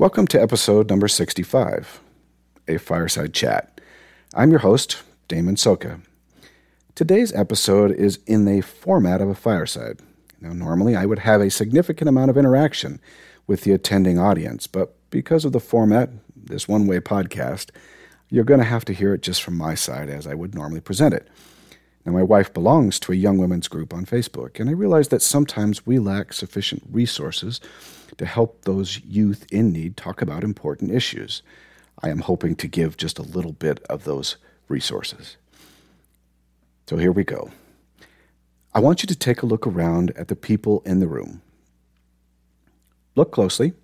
Welcome 0.00 0.28
to 0.28 0.40
episode 0.40 0.88
number 0.88 1.08
65, 1.08 2.00
a 2.66 2.78
fireside 2.78 3.34
chat. 3.34 3.82
I'm 4.34 4.48
your 4.48 4.60
host, 4.60 5.02
Damon 5.28 5.56
Soka. 5.56 6.00
Today's 6.94 7.34
episode 7.34 7.92
is 7.92 8.18
in 8.26 8.46
the 8.46 8.62
format 8.62 9.20
of 9.20 9.28
a 9.28 9.34
fireside. 9.34 10.00
Now, 10.40 10.54
normally 10.54 10.96
I 10.96 11.04
would 11.04 11.18
have 11.18 11.42
a 11.42 11.50
significant 11.50 12.08
amount 12.08 12.30
of 12.30 12.38
interaction 12.38 12.98
with 13.46 13.64
the 13.64 13.72
attending 13.72 14.18
audience, 14.18 14.66
but 14.66 14.96
because 15.10 15.44
of 15.44 15.52
the 15.52 15.60
format, 15.60 16.08
this 16.34 16.66
one 16.66 16.86
way 16.86 17.00
podcast, 17.00 17.68
you're 18.30 18.42
going 18.42 18.60
to 18.60 18.64
have 18.64 18.86
to 18.86 18.94
hear 18.94 19.12
it 19.12 19.20
just 19.20 19.42
from 19.42 19.58
my 19.58 19.74
side 19.74 20.08
as 20.08 20.26
I 20.26 20.32
would 20.32 20.54
normally 20.54 20.80
present 20.80 21.12
it. 21.12 21.28
Now, 22.04 22.12
my 22.12 22.22
wife 22.22 22.52
belongs 22.54 22.98
to 23.00 23.12
a 23.12 23.16
young 23.16 23.38
women's 23.38 23.68
group 23.68 23.92
on 23.92 24.06
Facebook, 24.06 24.58
and 24.58 24.70
I 24.70 24.72
realize 24.72 25.08
that 25.08 25.22
sometimes 25.22 25.86
we 25.86 25.98
lack 25.98 26.32
sufficient 26.32 26.82
resources 26.90 27.60
to 28.16 28.24
help 28.24 28.62
those 28.62 29.00
youth 29.04 29.46
in 29.52 29.72
need 29.72 29.96
talk 29.96 30.22
about 30.22 30.42
important 30.42 30.92
issues. 30.92 31.42
I 32.02 32.08
am 32.08 32.20
hoping 32.20 32.56
to 32.56 32.68
give 32.68 32.96
just 32.96 33.18
a 33.18 33.22
little 33.22 33.52
bit 33.52 33.84
of 33.90 34.04
those 34.04 34.36
resources. 34.68 35.36
So 36.88 36.96
here 36.96 37.12
we 37.12 37.24
go. 37.24 37.50
I 38.72 38.80
want 38.80 39.02
you 39.02 39.06
to 39.08 39.16
take 39.16 39.42
a 39.42 39.46
look 39.46 39.66
around 39.66 40.12
at 40.16 40.28
the 40.28 40.36
people 40.36 40.82
in 40.86 41.00
the 41.00 41.08
room. 41.08 41.42
Look 43.14 43.32
closely. 43.32 43.74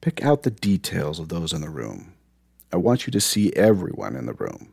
Pick 0.00 0.24
out 0.24 0.42
the 0.42 0.50
details 0.50 1.18
of 1.18 1.28
those 1.28 1.52
in 1.52 1.60
the 1.60 1.68
room. 1.68 2.14
I 2.72 2.76
want 2.76 3.06
you 3.06 3.10
to 3.10 3.20
see 3.20 3.52
everyone 3.52 4.16
in 4.16 4.26
the 4.26 4.32
room. 4.32 4.72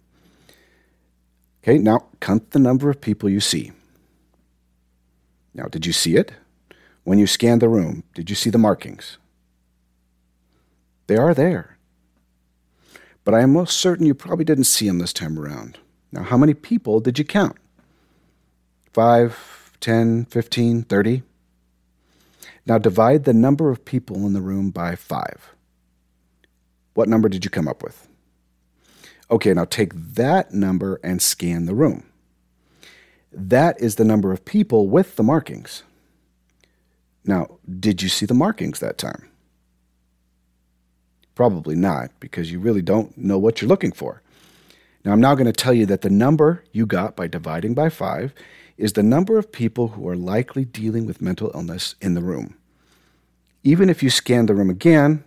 Okay, 1.68 1.78
now 1.78 2.06
count 2.22 2.52
the 2.52 2.60
number 2.60 2.90
of 2.90 3.02
people 3.02 3.30
you 3.30 3.42
see. 3.42 3.74
Now, 5.54 5.66
did 5.66 5.86
you 5.86 5.92
see 5.92 6.16
it? 6.16 6.32
When 7.04 7.20
you 7.20 7.28
scanned 7.28 7.62
the 7.62 7.68
room, 7.68 8.04
did 8.14 8.30
you 8.30 8.38
see 8.38 8.50
the 8.50 8.58
markings? 8.58 9.18
They 11.08 11.18
are 11.18 11.34
there. 11.34 11.78
But 13.26 13.34
I 13.34 13.42
am 13.42 13.52
most 13.52 13.76
certain 13.76 14.06
you 14.06 14.14
probably 14.14 14.46
didn't 14.46 14.64
see 14.64 14.88
them 14.88 15.00
this 15.00 15.12
time 15.12 15.38
around. 15.38 15.78
Now, 16.14 16.24
how 16.24 16.38
many 16.38 16.54
people 16.54 17.02
did 17.02 17.20
you 17.20 17.26
count? 17.26 17.58
Five, 18.94 19.74
ten, 19.82 20.24
fifteen, 20.24 20.84
thirty? 20.84 21.24
Now 22.66 22.78
divide 22.78 23.26
the 23.26 23.34
number 23.34 23.72
of 23.72 23.84
people 23.84 24.26
in 24.26 24.32
the 24.32 24.42
room 24.42 24.70
by 24.70 24.96
five. 24.96 25.54
What 26.94 27.10
number 27.10 27.28
did 27.28 27.44
you 27.44 27.52
come 27.52 27.68
up 27.68 27.84
with? 27.84 28.07
Okay, 29.30 29.54
now 29.54 29.66
take 29.66 29.94
that 29.94 30.54
number 30.54 31.00
and 31.04 31.22
scan 31.22 31.66
the 31.66 31.76
room. 31.76 32.04
That 33.32 33.80
is 33.82 33.96
the 33.96 34.06
number 34.06 34.32
of 34.32 34.46
people 34.46 34.88
with 34.88 35.16
the 35.16 35.24
markings. 35.24 35.84
Now, 37.26 37.60
did 37.80 38.02
you 38.02 38.08
see 38.08 38.26
the 38.26 38.34
markings 38.34 38.80
that 38.80 38.98
time? 38.98 39.30
Probably 41.36 41.76
not, 41.76 42.12
because 42.20 42.52
you 42.52 42.60
really 42.60 42.82
don't 42.82 43.16
know 43.18 43.38
what 43.38 43.62
you're 43.62 43.68
looking 43.68 43.92
for. 43.92 44.22
Now, 45.04 45.12
I'm 45.12 45.22
now 45.22 45.36
going 45.36 45.46
to 45.46 45.54
tell 45.54 45.74
you 45.74 45.86
that 45.88 46.02
the 46.02 46.10
number 46.10 46.64
you 46.72 46.86
got 46.86 47.16
by 47.16 47.28
dividing 47.28 47.74
by 47.74 47.90
5 47.90 48.34
is 48.78 48.94
the 48.94 49.04
number 49.04 49.38
of 49.38 49.52
people 49.52 49.90
who 49.90 50.08
are 50.08 50.16
likely 50.16 50.64
dealing 50.66 51.06
with 51.06 51.22
mental 51.22 51.52
illness 51.54 51.96
in 52.02 52.14
the 52.14 52.22
room. 52.22 52.56
Even 53.64 53.90
if 53.90 54.02
you 54.02 54.10
scan 54.10 54.46
the 54.46 54.56
room 54.56 54.70
again, 54.70 55.24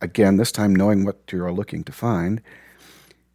again, 0.00 0.36
this 0.36 0.52
time 0.52 0.74
knowing 0.74 1.04
what 1.04 1.20
you 1.30 1.44
are 1.44 1.52
looking 1.52 1.84
to 1.84 1.92
find, 1.92 2.42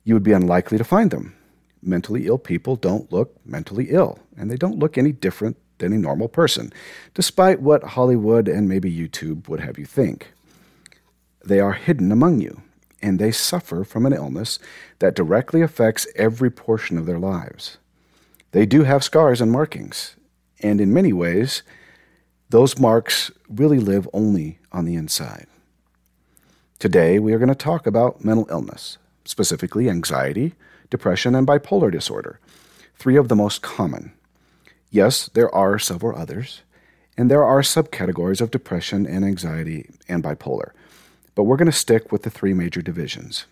you 0.10 0.16
would 0.16 0.24
be 0.24 0.34
unlikely 0.34 0.80
to 0.80 0.84
find 0.84 1.12
them. 1.12 1.36
Mentally 1.84 2.26
ill 2.26 2.40
people 2.40 2.76
don't 2.76 3.12
look 3.12 3.36
mentally 3.46 3.92
ill, 3.92 4.18
and 4.36 4.50
they 4.50 4.58
don't 4.58 4.80
look 4.80 4.98
any 4.98 5.12
different 5.12 5.56
than 5.78 5.94
a 5.94 6.00
normal 6.00 6.28
person, 6.28 6.74
despite 7.14 7.62
what 7.62 7.84
Hollywood 7.84 8.48
and 8.48 8.68
maybe 8.68 8.92
YouTube 8.92 9.48
would 9.48 9.60
have 9.60 9.78
you 9.78 9.86
think. 9.86 10.34
They 11.46 11.60
are 11.60 11.74
hidden 11.74 12.12
among 12.12 12.42
you, 12.42 12.64
and 13.04 13.20
they 13.20 13.32
suffer 13.32 13.84
from 13.84 14.08
an 14.08 14.14
illness 14.14 14.58
that 14.98 15.16
directly 15.16 15.62
affects 15.62 16.08
every 16.16 16.50
portion 16.50 16.98
of 16.98 17.06
their 17.06 17.20
lives. 17.20 17.78
They 18.52 18.66
do 18.66 18.86
have 18.86 19.03
scars 19.03 19.42
and 19.42 19.52
markings, 19.52 20.16
and 20.59 20.81
in 20.81 20.92
many 20.92 21.14
ways, 21.14 21.62
those 22.50 22.80
marks 22.80 23.30
really 23.48 23.80
live 23.80 24.09
only 24.12 24.58
on 24.72 24.86
the 24.86 24.96
inside. 24.96 25.46
Today, 26.80 27.19
we 27.19 27.31
are 27.31 27.38
going 27.38 27.50
to 27.50 27.53
talk 27.53 27.86
about 27.86 28.25
mental 28.25 28.48
illness, 28.50 28.98
specifically 29.25 29.90
anxiety, 29.90 30.53
depression, 30.90 31.35
and 31.35 31.47
bipolar 31.47 31.91
disorder, 31.91 32.40
three 32.96 33.16
of 33.16 33.28
the 33.28 33.35
most 33.35 33.62
common. 33.62 34.12
Yes, 34.90 35.30
there 35.34 35.53
are 35.53 35.78
several 35.78 36.18
others, 36.18 36.62
and 37.18 37.30
there 37.30 37.44
are 37.44 37.62
subcategories 37.62 38.41
of 38.41 38.52
depression 38.52 39.06
and 39.06 39.24
anxiety 39.24 39.90
and 40.07 40.24
bipolar, 40.24 40.72
but 41.35 41.44
we're 41.44 41.57
going 41.57 41.72
to 41.72 41.72
stick 41.72 42.12
with 42.12 42.24
the 42.24 42.30
three 42.30 42.53
major 42.53 42.81
divisions. 42.81 43.46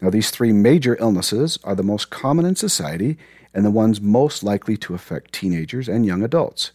Now, 0.00 0.10
these 0.10 0.30
three 0.30 0.52
major 0.52 0.96
illnesses 0.98 1.58
are 1.64 1.74
the 1.74 1.82
most 1.82 2.10
common 2.10 2.46
in 2.46 2.56
society 2.56 3.18
and 3.52 3.64
the 3.64 3.70
ones 3.70 4.00
most 4.00 4.42
likely 4.42 4.76
to 4.78 4.94
affect 4.94 5.32
teenagers 5.32 5.88
and 5.88 6.06
young 6.06 6.22
adults. 6.22 6.72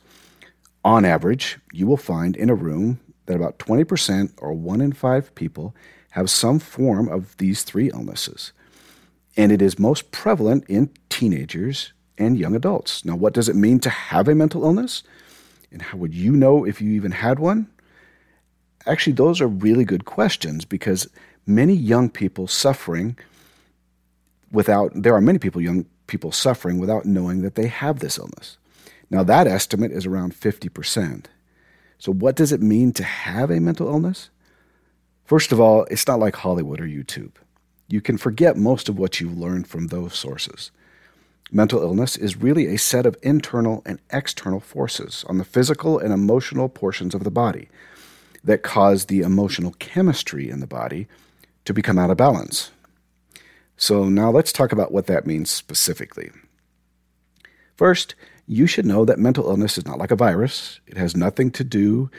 On 0.84 1.04
average, 1.06 1.58
you 1.72 1.88
will 1.88 1.98
find 1.98 2.36
in 2.36 2.50
a 2.50 2.56
room 2.56 3.00
that 3.26 3.36
about 3.36 3.58
20% 3.58 4.32
or 4.38 4.54
one 4.54 4.82
in 4.82 4.94
five 4.94 5.34
people 5.34 5.74
have 6.16 6.30
some 6.30 6.60
form 6.60 7.10
of 7.10 7.36
these 7.40 7.64
three 7.64 7.90
illnesses. 7.90 8.54
And 9.36 9.52
it 9.52 9.62
is 9.62 9.78
most 9.78 10.12
prevalent 10.12 10.64
in 10.70 10.90
teenagers 11.10 11.92
and 12.18 12.38
young 12.38 12.56
adults. 12.56 13.04
Now, 13.04 13.18
what 13.18 13.34
does 13.34 13.50
it 13.50 13.56
mean 13.58 13.80
to 13.82 13.90
have 13.90 14.30
a 14.30 14.34
mental 14.34 14.64
illness? 14.64 15.04
And 15.74 15.82
how 15.82 15.98
would 15.98 16.14
you 16.14 16.32
know 16.32 16.64
if 16.64 16.82
you 16.82 16.90
even 16.92 17.12
had 17.12 17.38
one? 17.38 17.68
Actually, 18.86 19.12
those 19.12 19.42
are 19.42 19.48
really 19.48 19.84
good 19.84 20.06
questions 20.06 20.64
because 20.64 21.10
many 21.46 21.74
young 21.74 22.10
people 22.10 22.48
suffering 22.48 23.18
without, 24.54 24.92
there 24.96 25.16
are 25.16 25.20
many 25.20 25.38
people, 25.38 25.60
young 25.60 25.86
people 26.08 26.32
suffering 26.32 26.80
without 26.80 27.04
knowing 27.04 27.42
that 27.42 27.56
they 27.56 27.68
have 27.68 28.00
this 28.00 28.18
illness. 28.18 28.58
Now, 29.10 29.24
that 29.24 29.48
estimate 29.48 29.92
is 29.92 30.06
around 30.06 30.34
50%. 30.34 31.26
So, 31.98 32.14
what 32.14 32.38
does 32.38 32.54
it 32.54 32.62
mean 32.62 32.94
to 32.94 33.04
have 33.04 33.52
a 33.52 33.60
mental 33.60 33.90
illness? 33.90 34.30
First 35.26 35.52
of 35.52 35.60
all, 35.60 35.86
it's 35.86 36.08
not 36.08 36.20
like 36.20 36.36
Hollywood 36.36 36.80
or 36.80 36.86
YouTube. 36.86 37.32
You 37.88 38.00
can 38.00 38.18
forget 38.18 38.58
most 38.58 38.88
of 38.88 39.00
what 39.00 39.20
you've 39.20 39.38
learned 39.38 39.68
from 39.68 39.88
those 39.88 40.14
sources. 40.14 40.72
Mental 41.52 41.82
illness 41.82 42.16
is 42.16 42.36
really 42.38 42.68
a 42.68 42.78
set 42.78 43.06
of 43.06 43.18
internal 43.24 43.82
and 43.86 44.00
external 44.12 44.60
forces 44.60 45.26
on 45.28 45.38
the 45.38 45.44
physical 45.44 45.98
and 45.98 46.14
emotional 46.14 46.70
portions 46.70 47.16
of 47.16 47.24
the 47.24 47.32
body 47.32 47.70
that 48.44 48.62
cause 48.64 49.06
the 49.06 49.22
emotional 49.22 49.74
chemistry 49.80 50.50
in 50.50 50.60
the 50.60 50.68
body 50.68 51.08
to 51.66 51.74
become 51.74 51.98
out 51.98 52.12
of 52.12 52.18
balance. 52.18 52.72
So, 53.78 54.08
now 54.08 54.32
let's 54.32 54.54
talk 54.54 54.72
about 54.72 54.92
what 54.92 55.08
that 55.08 55.26
means 55.26 55.50
specifically. 55.50 56.32
First, 57.76 58.16
you 58.48 58.68
should 58.68 58.86
know 58.86 59.06
that 59.06 59.20
mental 59.20 59.50
illness 59.50 59.78
is 59.78 59.86
not 59.86 59.98
like 59.98 60.12
a 60.12 60.16
virus, 60.16 60.80
it 60.88 60.98
has 60.98 61.16
nothing 61.16 61.52
to 61.52 61.64
do 61.64 62.10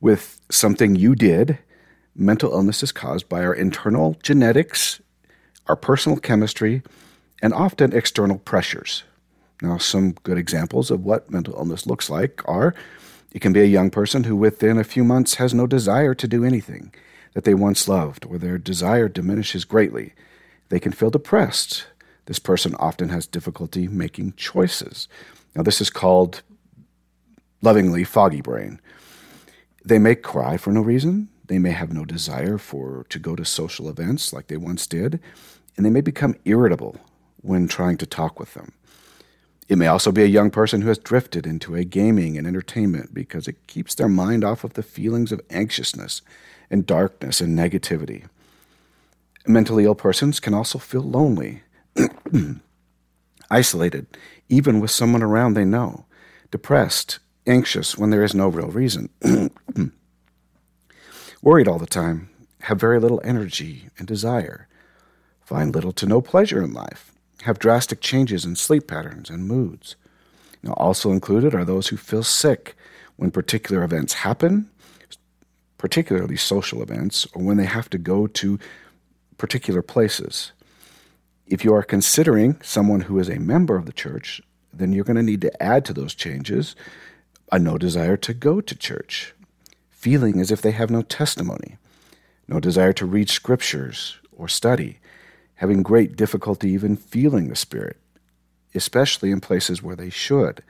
with 0.00 0.40
something 0.50 0.94
you 0.94 1.14
did 1.14 1.58
mental 2.14 2.52
illness 2.52 2.82
is 2.82 2.92
caused 2.92 3.28
by 3.28 3.42
our 3.42 3.54
internal 3.54 4.16
genetics, 4.22 5.00
our 5.66 5.76
personal 5.76 6.18
chemistry, 6.18 6.82
and 7.42 7.54
often 7.54 7.92
external 7.92 8.38
pressures. 8.38 9.04
Now, 9.62 9.78
some 9.78 10.12
good 10.22 10.38
examples 10.38 10.90
of 10.90 11.04
what 11.04 11.30
mental 11.30 11.54
illness 11.54 11.86
looks 11.86 12.08
like 12.08 12.42
are 12.48 12.74
it 13.32 13.40
can 13.40 13.52
be 13.52 13.60
a 13.60 13.66
young 13.66 13.90
person 13.90 14.24
who 14.24 14.34
within 14.34 14.78
a 14.78 14.84
few 14.84 15.04
months 15.04 15.34
has 15.34 15.54
no 15.54 15.66
desire 15.66 16.14
to 16.14 16.26
do 16.26 16.44
anything 16.44 16.92
that 17.34 17.44
they 17.44 17.54
once 17.54 17.86
loved, 17.86 18.26
or 18.26 18.38
their 18.38 18.58
desire 18.58 19.08
diminishes 19.08 19.64
greatly. 19.64 20.14
They 20.68 20.80
can 20.80 20.90
feel 20.92 21.10
depressed. 21.10 21.86
This 22.26 22.40
person 22.40 22.74
often 22.76 23.08
has 23.10 23.26
difficulty 23.26 23.86
making 23.86 24.34
choices. 24.36 25.06
Now, 25.54 25.62
this 25.62 25.80
is 25.80 25.90
called 25.90 26.42
lovingly 27.62 28.02
foggy 28.02 28.40
brain. 28.40 28.80
They 29.84 29.98
may 29.98 30.16
cry 30.16 30.56
for 30.56 30.72
no 30.72 30.80
reason. 30.80 31.28
They 31.50 31.58
may 31.58 31.72
have 31.72 31.92
no 31.92 32.04
desire 32.04 32.58
for 32.58 33.04
to 33.08 33.18
go 33.18 33.34
to 33.34 33.44
social 33.44 33.88
events 33.88 34.32
like 34.32 34.46
they 34.46 34.56
once 34.56 34.86
did, 34.86 35.18
and 35.76 35.84
they 35.84 35.90
may 35.90 36.00
become 36.00 36.36
irritable 36.44 36.96
when 37.42 37.66
trying 37.66 37.96
to 37.96 38.06
talk 38.06 38.38
with 38.38 38.54
them. 38.54 38.70
It 39.68 39.74
may 39.76 39.88
also 39.88 40.12
be 40.12 40.22
a 40.22 40.26
young 40.26 40.52
person 40.52 40.80
who 40.80 40.86
has 40.86 40.98
drifted 40.98 41.48
into 41.48 41.74
a 41.74 41.82
gaming 41.82 42.38
and 42.38 42.46
entertainment 42.46 43.12
because 43.12 43.48
it 43.48 43.66
keeps 43.66 43.96
their 43.96 44.08
mind 44.08 44.44
off 44.44 44.62
of 44.62 44.74
the 44.74 44.84
feelings 44.84 45.32
of 45.32 45.40
anxiousness 45.50 46.22
and 46.70 46.86
darkness 46.86 47.40
and 47.40 47.58
negativity. 47.58 48.28
Mentally 49.44 49.86
ill 49.86 49.96
persons 49.96 50.38
can 50.38 50.54
also 50.54 50.78
feel 50.78 51.02
lonely, 51.02 51.62
isolated, 53.50 54.06
even 54.48 54.78
with 54.78 54.92
someone 54.92 55.24
around 55.24 55.54
they 55.54 55.64
know, 55.64 56.04
depressed, 56.52 57.18
anxious 57.44 57.98
when 57.98 58.10
there 58.10 58.22
is 58.22 58.36
no 58.36 58.46
real 58.46 58.68
reason. 58.68 59.08
worried 61.42 61.68
all 61.68 61.78
the 61.78 61.86
time, 61.86 62.28
have 62.62 62.80
very 62.80 63.00
little 63.00 63.20
energy 63.24 63.88
and 63.98 64.06
desire, 64.06 64.68
find 65.42 65.74
little 65.74 65.92
to 65.92 66.06
no 66.06 66.20
pleasure 66.20 66.62
in 66.62 66.72
life, 66.72 67.12
have 67.42 67.58
drastic 67.58 68.00
changes 68.00 68.44
in 68.44 68.56
sleep 68.56 68.86
patterns 68.86 69.30
and 69.30 69.48
moods. 69.48 69.96
Now, 70.62 70.74
also 70.74 71.10
included 71.10 71.54
are 71.54 71.64
those 71.64 71.88
who 71.88 71.96
feel 71.96 72.22
sick 72.22 72.76
when 73.16 73.30
particular 73.30 73.82
events 73.82 74.14
happen, 74.14 74.70
particularly 75.78 76.36
social 76.36 76.82
events, 76.82 77.26
or 77.34 77.42
when 77.42 77.56
they 77.56 77.64
have 77.64 77.88
to 77.90 77.98
go 77.98 78.26
to 78.26 78.58
particular 79.38 79.80
places. 79.80 80.52
If 81.46 81.64
you 81.64 81.72
are 81.74 81.82
considering 81.82 82.60
someone 82.62 83.00
who 83.02 83.18
is 83.18 83.30
a 83.30 83.40
member 83.40 83.76
of 83.76 83.86
the 83.86 83.92
church, 83.92 84.42
then 84.72 84.92
you're 84.92 85.04
going 85.04 85.16
to 85.16 85.22
need 85.22 85.40
to 85.40 85.62
add 85.62 85.84
to 85.86 85.94
those 85.94 86.14
changes 86.14 86.76
a 87.50 87.58
no 87.58 87.78
desire 87.78 88.16
to 88.18 88.34
go 88.34 88.60
to 88.60 88.74
church, 88.76 89.34
feeling 90.00 90.40
as 90.40 90.50
if 90.50 90.62
they 90.62 90.70
have 90.70 90.90
no 90.90 91.02
testimony, 91.02 91.76
no 92.48 92.58
desire 92.58 92.94
to 92.94 93.04
read 93.04 93.28
scriptures 93.28 94.16
or 94.32 94.48
study, 94.48 94.98
having 95.56 95.82
great 95.82 96.16
difficulty 96.16 96.70
even 96.70 96.96
feeling 96.96 97.48
the 97.48 97.54
Spirit, 97.54 97.98
especially 98.74 99.30
in 99.30 99.42
places 99.42 99.82
where 99.82 99.94
they 99.94 100.08
should. 100.08 100.62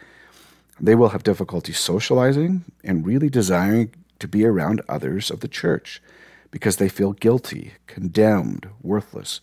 They 0.80 0.96
will 0.96 1.10
have 1.10 1.22
difficulty 1.22 1.72
socializing 1.72 2.64
and 2.82 3.06
really 3.06 3.30
desiring 3.30 3.94
to 4.18 4.26
be 4.26 4.44
around 4.44 4.82
others 4.88 5.30
of 5.30 5.40
the 5.40 5.48
church 5.48 6.02
because 6.50 6.78
they 6.78 6.88
feel 6.88 7.12
guilty, 7.12 7.74
condemned, 7.86 8.68
worthless, 8.82 9.40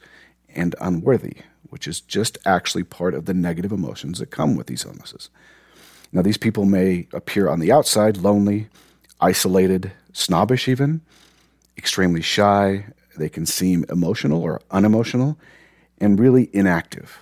and 0.53 0.75
unworthy, 0.81 1.37
which 1.69 1.87
is 1.87 2.01
just 2.01 2.37
actually 2.45 2.83
part 2.83 3.13
of 3.13 3.23
the 3.23 3.33
negative 3.33 3.71
emotions 3.71 4.19
that 4.19 4.31
come 4.31 4.57
with 4.57 4.67
these 4.67 4.83
illnesses. 4.83 5.29
Now, 6.11 6.23
these 6.23 6.37
people 6.37 6.65
may 6.65 7.07
appear 7.13 7.47
on 7.47 7.61
the 7.61 7.71
outside 7.71 8.17
lonely, 8.17 8.67
isolated, 9.19 9.91
snobbish, 10.13 10.67
even, 10.67 11.01
extremely 11.77 12.21
shy. 12.21 12.85
They 13.17 13.29
can 13.29 13.45
seem 13.45 13.85
emotional 13.89 14.41
or 14.41 14.61
unemotional, 14.71 15.37
and 15.99 16.19
really 16.19 16.49
inactive. 16.53 17.19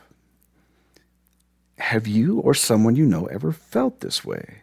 Have 1.77 2.07
you 2.07 2.39
or 2.39 2.53
someone 2.53 2.95
you 2.95 3.05
know 3.05 3.25
ever 3.27 3.51
felt 3.51 3.99
this 3.99 4.23
way 4.25 4.61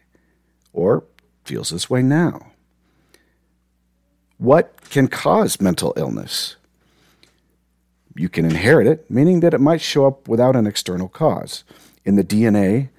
or 0.73 1.03
feels 1.45 1.69
this 1.69 1.89
way 1.89 2.01
now? 2.01 2.47
What 4.37 4.89
can 4.89 5.07
cause 5.07 5.61
mental 5.61 5.93
illness? 5.95 6.55
You 8.15 8.29
can 8.29 8.45
inherit 8.45 8.87
it, 8.87 9.09
meaning 9.09 9.39
that 9.39 9.53
it 9.53 9.61
might 9.61 9.81
show 9.81 10.05
up 10.05 10.27
without 10.27 10.55
an 10.55 10.67
external 10.67 11.07
cause. 11.07 11.63
In 12.05 12.15
the 12.15 12.23
DNA, 12.23 12.89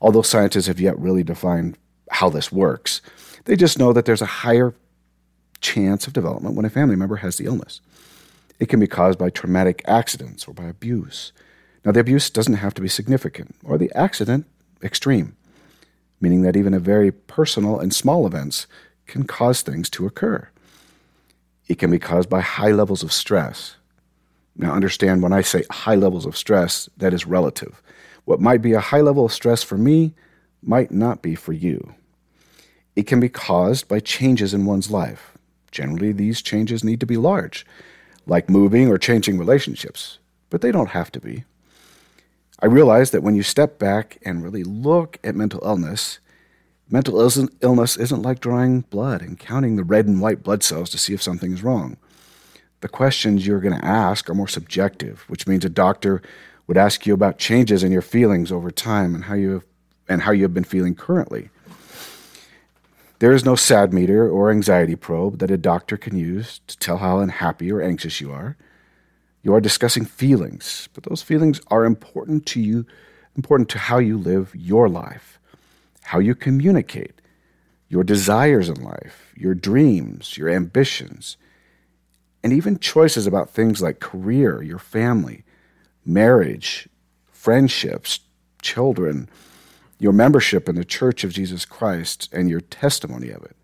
although 0.00 0.22
scientists 0.22 0.66
have 0.66 0.80
yet 0.80 0.98
really 0.98 1.22
defined 1.22 1.76
how 2.10 2.30
this 2.30 2.50
works, 2.50 3.00
they 3.46 3.56
just 3.56 3.78
know 3.78 3.92
that 3.92 4.04
there's 4.04 4.22
a 4.22 4.26
higher 4.26 4.74
chance 5.60 6.06
of 6.06 6.12
development 6.12 6.54
when 6.54 6.66
a 6.66 6.70
family 6.70 6.96
member 6.96 7.16
has 7.16 7.36
the 7.36 7.46
illness. 7.46 7.80
It 8.58 8.68
can 8.68 8.80
be 8.80 8.86
caused 8.86 9.18
by 9.18 9.30
traumatic 9.30 9.82
accidents 9.86 10.46
or 10.46 10.52
by 10.52 10.64
abuse. 10.64 11.32
Now, 11.84 11.92
the 11.92 12.00
abuse 12.00 12.30
doesn't 12.30 12.54
have 12.54 12.74
to 12.74 12.82
be 12.82 12.88
significant, 12.88 13.54
or 13.64 13.78
the 13.78 13.92
accident 13.94 14.46
extreme, 14.82 15.36
meaning 16.20 16.42
that 16.42 16.56
even 16.56 16.74
a 16.74 16.80
very 16.80 17.12
personal 17.12 17.78
and 17.78 17.94
small 17.94 18.26
events 18.26 18.66
can 19.06 19.24
cause 19.24 19.62
things 19.62 19.88
to 19.90 20.06
occur. 20.06 20.48
It 21.68 21.78
can 21.78 21.90
be 21.90 21.98
caused 21.98 22.28
by 22.28 22.40
high 22.40 22.72
levels 22.72 23.02
of 23.02 23.12
stress. 23.12 23.76
Now, 24.56 24.72
understand 24.72 25.22
when 25.22 25.32
I 25.32 25.42
say 25.42 25.64
high 25.70 25.94
levels 25.94 26.26
of 26.26 26.36
stress, 26.36 26.88
that 26.96 27.14
is 27.14 27.26
relative. 27.26 27.82
What 28.24 28.40
might 28.40 28.62
be 28.62 28.72
a 28.72 28.80
high 28.80 29.02
level 29.02 29.26
of 29.26 29.32
stress 29.32 29.62
for 29.62 29.78
me 29.78 30.14
might 30.62 30.90
not 30.90 31.22
be 31.22 31.34
for 31.34 31.52
you. 31.52 31.94
It 32.96 33.06
can 33.06 33.20
be 33.20 33.28
caused 33.28 33.86
by 33.88 34.00
changes 34.00 34.54
in 34.54 34.64
one's 34.64 34.90
life. 34.90 35.36
Generally, 35.70 36.12
these 36.12 36.40
changes 36.40 36.82
need 36.82 36.98
to 37.00 37.06
be 37.06 37.18
large, 37.18 37.66
like 38.26 38.48
moving 38.48 38.88
or 38.88 38.96
changing 38.96 39.38
relationships, 39.38 40.18
but 40.48 40.62
they 40.62 40.72
don't 40.72 40.90
have 40.90 41.12
to 41.12 41.20
be. 41.20 41.44
I 42.60 42.66
realize 42.66 43.10
that 43.10 43.22
when 43.22 43.34
you 43.34 43.42
step 43.42 43.78
back 43.78 44.16
and 44.24 44.42
really 44.42 44.64
look 44.64 45.18
at 45.22 45.36
mental 45.36 45.60
illness, 45.62 46.20
mental 46.88 47.20
illness 47.20 47.96
isn't 47.98 48.22
like 48.22 48.40
drawing 48.40 48.80
blood 48.80 49.20
and 49.20 49.38
counting 49.38 49.76
the 49.76 49.84
red 49.84 50.06
and 50.06 50.22
white 50.22 50.42
blood 50.42 50.62
cells 50.62 50.88
to 50.90 50.98
see 50.98 51.12
if 51.12 51.22
something 51.22 51.52
is 51.52 51.62
wrong. 51.62 51.98
The 52.80 52.88
questions 52.88 53.46
you're 53.46 53.60
going 53.60 53.78
to 53.78 53.84
ask 53.84 54.30
are 54.30 54.34
more 54.34 54.48
subjective, 54.48 55.24
which 55.28 55.46
means 55.46 55.66
a 55.66 55.68
doctor 55.68 56.22
would 56.66 56.78
ask 56.78 57.06
you 57.06 57.12
about 57.12 57.38
changes 57.38 57.82
in 57.82 57.92
your 57.92 58.02
feelings 58.02 58.50
over 58.50 58.70
time 58.70 59.14
and 59.14 59.24
how 59.24 59.34
you 59.34 59.50
have, 59.50 59.64
and 60.08 60.22
how 60.22 60.32
you 60.32 60.44
have 60.44 60.54
been 60.54 60.64
feeling 60.64 60.94
currently. 60.94 61.50
There 63.18 63.32
is 63.32 63.46
no 63.46 63.56
sad 63.56 63.94
meter 63.94 64.28
or 64.28 64.50
anxiety 64.50 64.94
probe 64.94 65.38
that 65.38 65.50
a 65.50 65.56
doctor 65.56 65.96
can 65.96 66.18
use 66.18 66.60
to 66.66 66.78
tell 66.78 66.98
how 66.98 67.18
unhappy 67.18 67.72
or 67.72 67.80
anxious 67.80 68.20
you 68.20 68.30
are. 68.30 68.58
You 69.42 69.54
are 69.54 69.60
discussing 69.60 70.04
feelings, 70.04 70.90
but 70.92 71.04
those 71.04 71.22
feelings 71.22 71.60
are 71.68 71.86
important 71.86 72.44
to 72.46 72.60
you, 72.60 72.84
important 73.34 73.70
to 73.70 73.78
how 73.78 73.98
you 73.98 74.18
live 74.18 74.54
your 74.54 74.88
life, 74.88 75.38
how 76.02 76.18
you 76.18 76.34
communicate, 76.34 77.22
your 77.88 78.04
desires 78.04 78.68
in 78.68 78.82
life, 78.82 79.32
your 79.34 79.54
dreams, 79.54 80.36
your 80.36 80.50
ambitions, 80.50 81.38
and 82.42 82.52
even 82.52 82.78
choices 82.78 83.26
about 83.26 83.48
things 83.48 83.80
like 83.80 83.98
career, 83.98 84.62
your 84.62 84.78
family, 84.78 85.42
marriage, 86.04 86.86
friendships, 87.32 88.20
children, 88.60 89.28
your 89.98 90.12
membership 90.12 90.68
in 90.68 90.74
the 90.74 90.84
Church 90.84 91.24
of 91.24 91.32
Jesus 91.32 91.64
Christ, 91.64 92.28
and 92.32 92.48
your 92.48 92.60
testimony 92.60 93.30
of 93.30 93.42
it. 93.42 93.56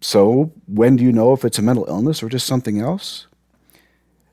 So, 0.00 0.52
when 0.66 0.96
do 0.96 1.04
you 1.04 1.12
know 1.12 1.32
if 1.32 1.44
it's 1.44 1.58
a 1.58 1.62
mental 1.62 1.84
illness 1.86 2.22
or 2.22 2.28
just 2.28 2.46
something 2.46 2.80
else? 2.80 3.26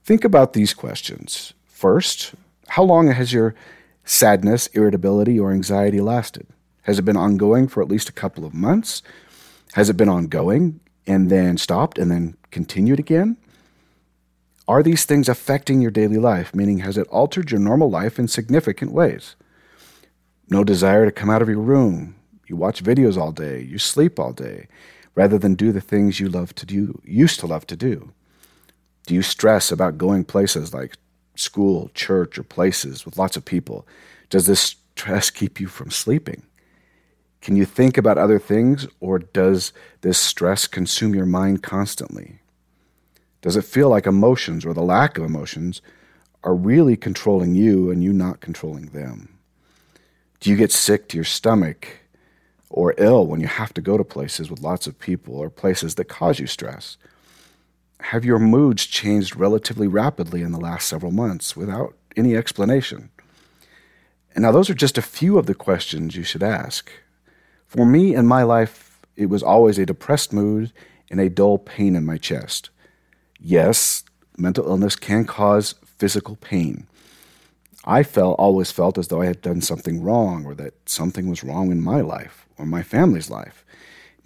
Think 0.03 0.23
about 0.23 0.53
these 0.53 0.73
questions. 0.73 1.53
First, 1.67 2.33
how 2.69 2.83
long 2.83 3.07
has 3.11 3.31
your 3.31 3.53
sadness, 4.03 4.67
irritability, 4.67 5.39
or 5.39 5.51
anxiety 5.51 6.01
lasted? 6.01 6.47
Has 6.83 6.97
it 6.97 7.05
been 7.05 7.17
ongoing 7.17 7.67
for 7.67 7.83
at 7.83 7.89
least 7.89 8.09
a 8.09 8.13
couple 8.13 8.45
of 8.45 8.53
months? 8.53 9.03
Has 9.73 9.89
it 9.89 9.97
been 9.97 10.09
ongoing 10.09 10.79
and 11.05 11.29
then 11.29 11.57
stopped 11.57 11.99
and 11.99 12.09
then 12.09 12.35
continued 12.49 12.99
again? 12.99 13.37
Are 14.67 14.81
these 14.81 15.05
things 15.05 15.29
affecting 15.29 15.81
your 15.81 15.91
daily 15.91 16.17
life? 16.17 16.55
Meaning, 16.55 16.79
has 16.79 16.97
it 16.97 17.07
altered 17.09 17.51
your 17.51 17.59
normal 17.59 17.89
life 17.89 18.17
in 18.17 18.27
significant 18.27 18.91
ways? 18.91 19.35
No 20.49 20.63
desire 20.63 21.05
to 21.05 21.11
come 21.11 21.29
out 21.29 21.41
of 21.41 21.49
your 21.49 21.61
room. 21.61 22.15
You 22.47 22.55
watch 22.55 22.83
videos 22.83 23.17
all 23.17 23.31
day. 23.31 23.61
You 23.61 23.77
sleep 23.77 24.19
all 24.19 24.33
day 24.33 24.67
rather 25.15 25.37
than 25.37 25.53
do 25.53 25.71
the 25.71 25.81
things 25.81 26.19
you 26.19 26.29
love 26.29 26.55
to 26.55 26.65
do, 26.65 26.99
used 27.03 27.39
to 27.39 27.47
love 27.47 27.67
to 27.67 27.75
do. 27.75 28.11
Do 29.05 29.13
you 29.13 29.21
stress 29.21 29.71
about 29.71 29.97
going 29.97 30.23
places 30.23 30.73
like 30.73 30.95
school, 31.35 31.89
church, 31.93 32.37
or 32.37 32.43
places 32.43 33.05
with 33.05 33.17
lots 33.17 33.35
of 33.35 33.45
people? 33.45 33.87
Does 34.29 34.45
this 34.45 34.75
stress 34.95 35.29
keep 35.29 35.59
you 35.59 35.67
from 35.67 35.91
sleeping? 35.91 36.43
Can 37.41 37.55
you 37.55 37.65
think 37.65 37.97
about 37.97 38.17
other 38.17 38.39
things, 38.39 38.87
or 38.99 39.19
does 39.19 39.73
this 40.01 40.17
stress 40.17 40.67
consume 40.67 41.15
your 41.15 41.25
mind 41.25 41.63
constantly? 41.63 42.39
Does 43.41 43.55
it 43.55 43.63
feel 43.63 43.89
like 43.89 44.05
emotions 44.05 44.65
or 44.65 44.73
the 44.73 44.81
lack 44.81 45.17
of 45.17 45.23
emotions 45.23 45.81
are 46.43 46.55
really 46.55 46.97
controlling 46.97 47.55
you 47.55 47.89
and 47.89 48.03
you 48.03 48.11
not 48.11 48.41
controlling 48.41 48.87
them? 48.87 49.38
Do 50.39 50.49
you 50.49 50.55
get 50.55 50.71
sick 50.71 51.09
to 51.09 51.17
your 51.17 51.25
stomach 51.25 51.99
or 52.69 52.93
ill 52.97 53.27
when 53.27 53.41
you 53.41 53.47
have 53.47 53.73
to 53.73 53.81
go 53.81 53.97
to 53.97 54.03
places 54.03 54.49
with 54.49 54.61
lots 54.61 54.87
of 54.87 54.99
people 54.99 55.35
or 55.35 55.49
places 55.49 55.95
that 55.95 56.05
cause 56.05 56.39
you 56.39 56.47
stress? 56.47 56.97
have 58.01 58.25
your 58.25 58.39
moods 58.39 58.85
changed 58.85 59.35
relatively 59.35 59.87
rapidly 59.87 60.41
in 60.41 60.51
the 60.51 60.59
last 60.59 60.87
several 60.87 61.11
months 61.11 61.55
without 61.55 61.95
any 62.15 62.35
explanation? 62.35 63.09
And 64.35 64.43
now, 64.43 64.51
those 64.51 64.69
are 64.69 64.75
just 64.75 64.97
a 64.97 65.03
few 65.03 65.37
of 65.37 65.47
the 65.47 65.55
questions 65.55 66.15
you 66.15 66.23
should 66.23 66.43
ask. 66.43 66.91
For 67.65 67.85
me 67.85 68.15
in 68.15 68.25
my 68.25 68.43
life, 68.43 68.99
it 69.15 69.25
was 69.25 69.43
always 69.43 69.77
a 69.77 69.85
depressed 69.85 70.31
mood 70.31 70.71
and 71.09 71.19
a 71.19 71.29
dull 71.29 71.57
pain 71.57 71.95
in 71.95 72.05
my 72.05 72.17
chest. 72.17 72.69
Yes, 73.39 74.03
mental 74.37 74.67
illness 74.67 74.95
can 74.95 75.25
cause 75.25 75.75
physical 75.83 76.35
pain. 76.35 76.87
I 77.85 78.03
felt 78.03 78.37
always 78.39 78.71
felt 78.71 78.97
as 78.97 79.07
though 79.07 79.21
I 79.21 79.27
had 79.27 79.41
done 79.41 79.61
something 79.61 80.03
wrong 80.03 80.45
or 80.45 80.53
that 80.55 80.73
something 80.87 81.29
was 81.29 81.43
wrong 81.43 81.71
in 81.71 81.81
my 81.81 82.01
life 82.01 82.45
or 82.57 82.65
my 82.65 82.83
family's 82.83 83.29
life, 83.29 83.63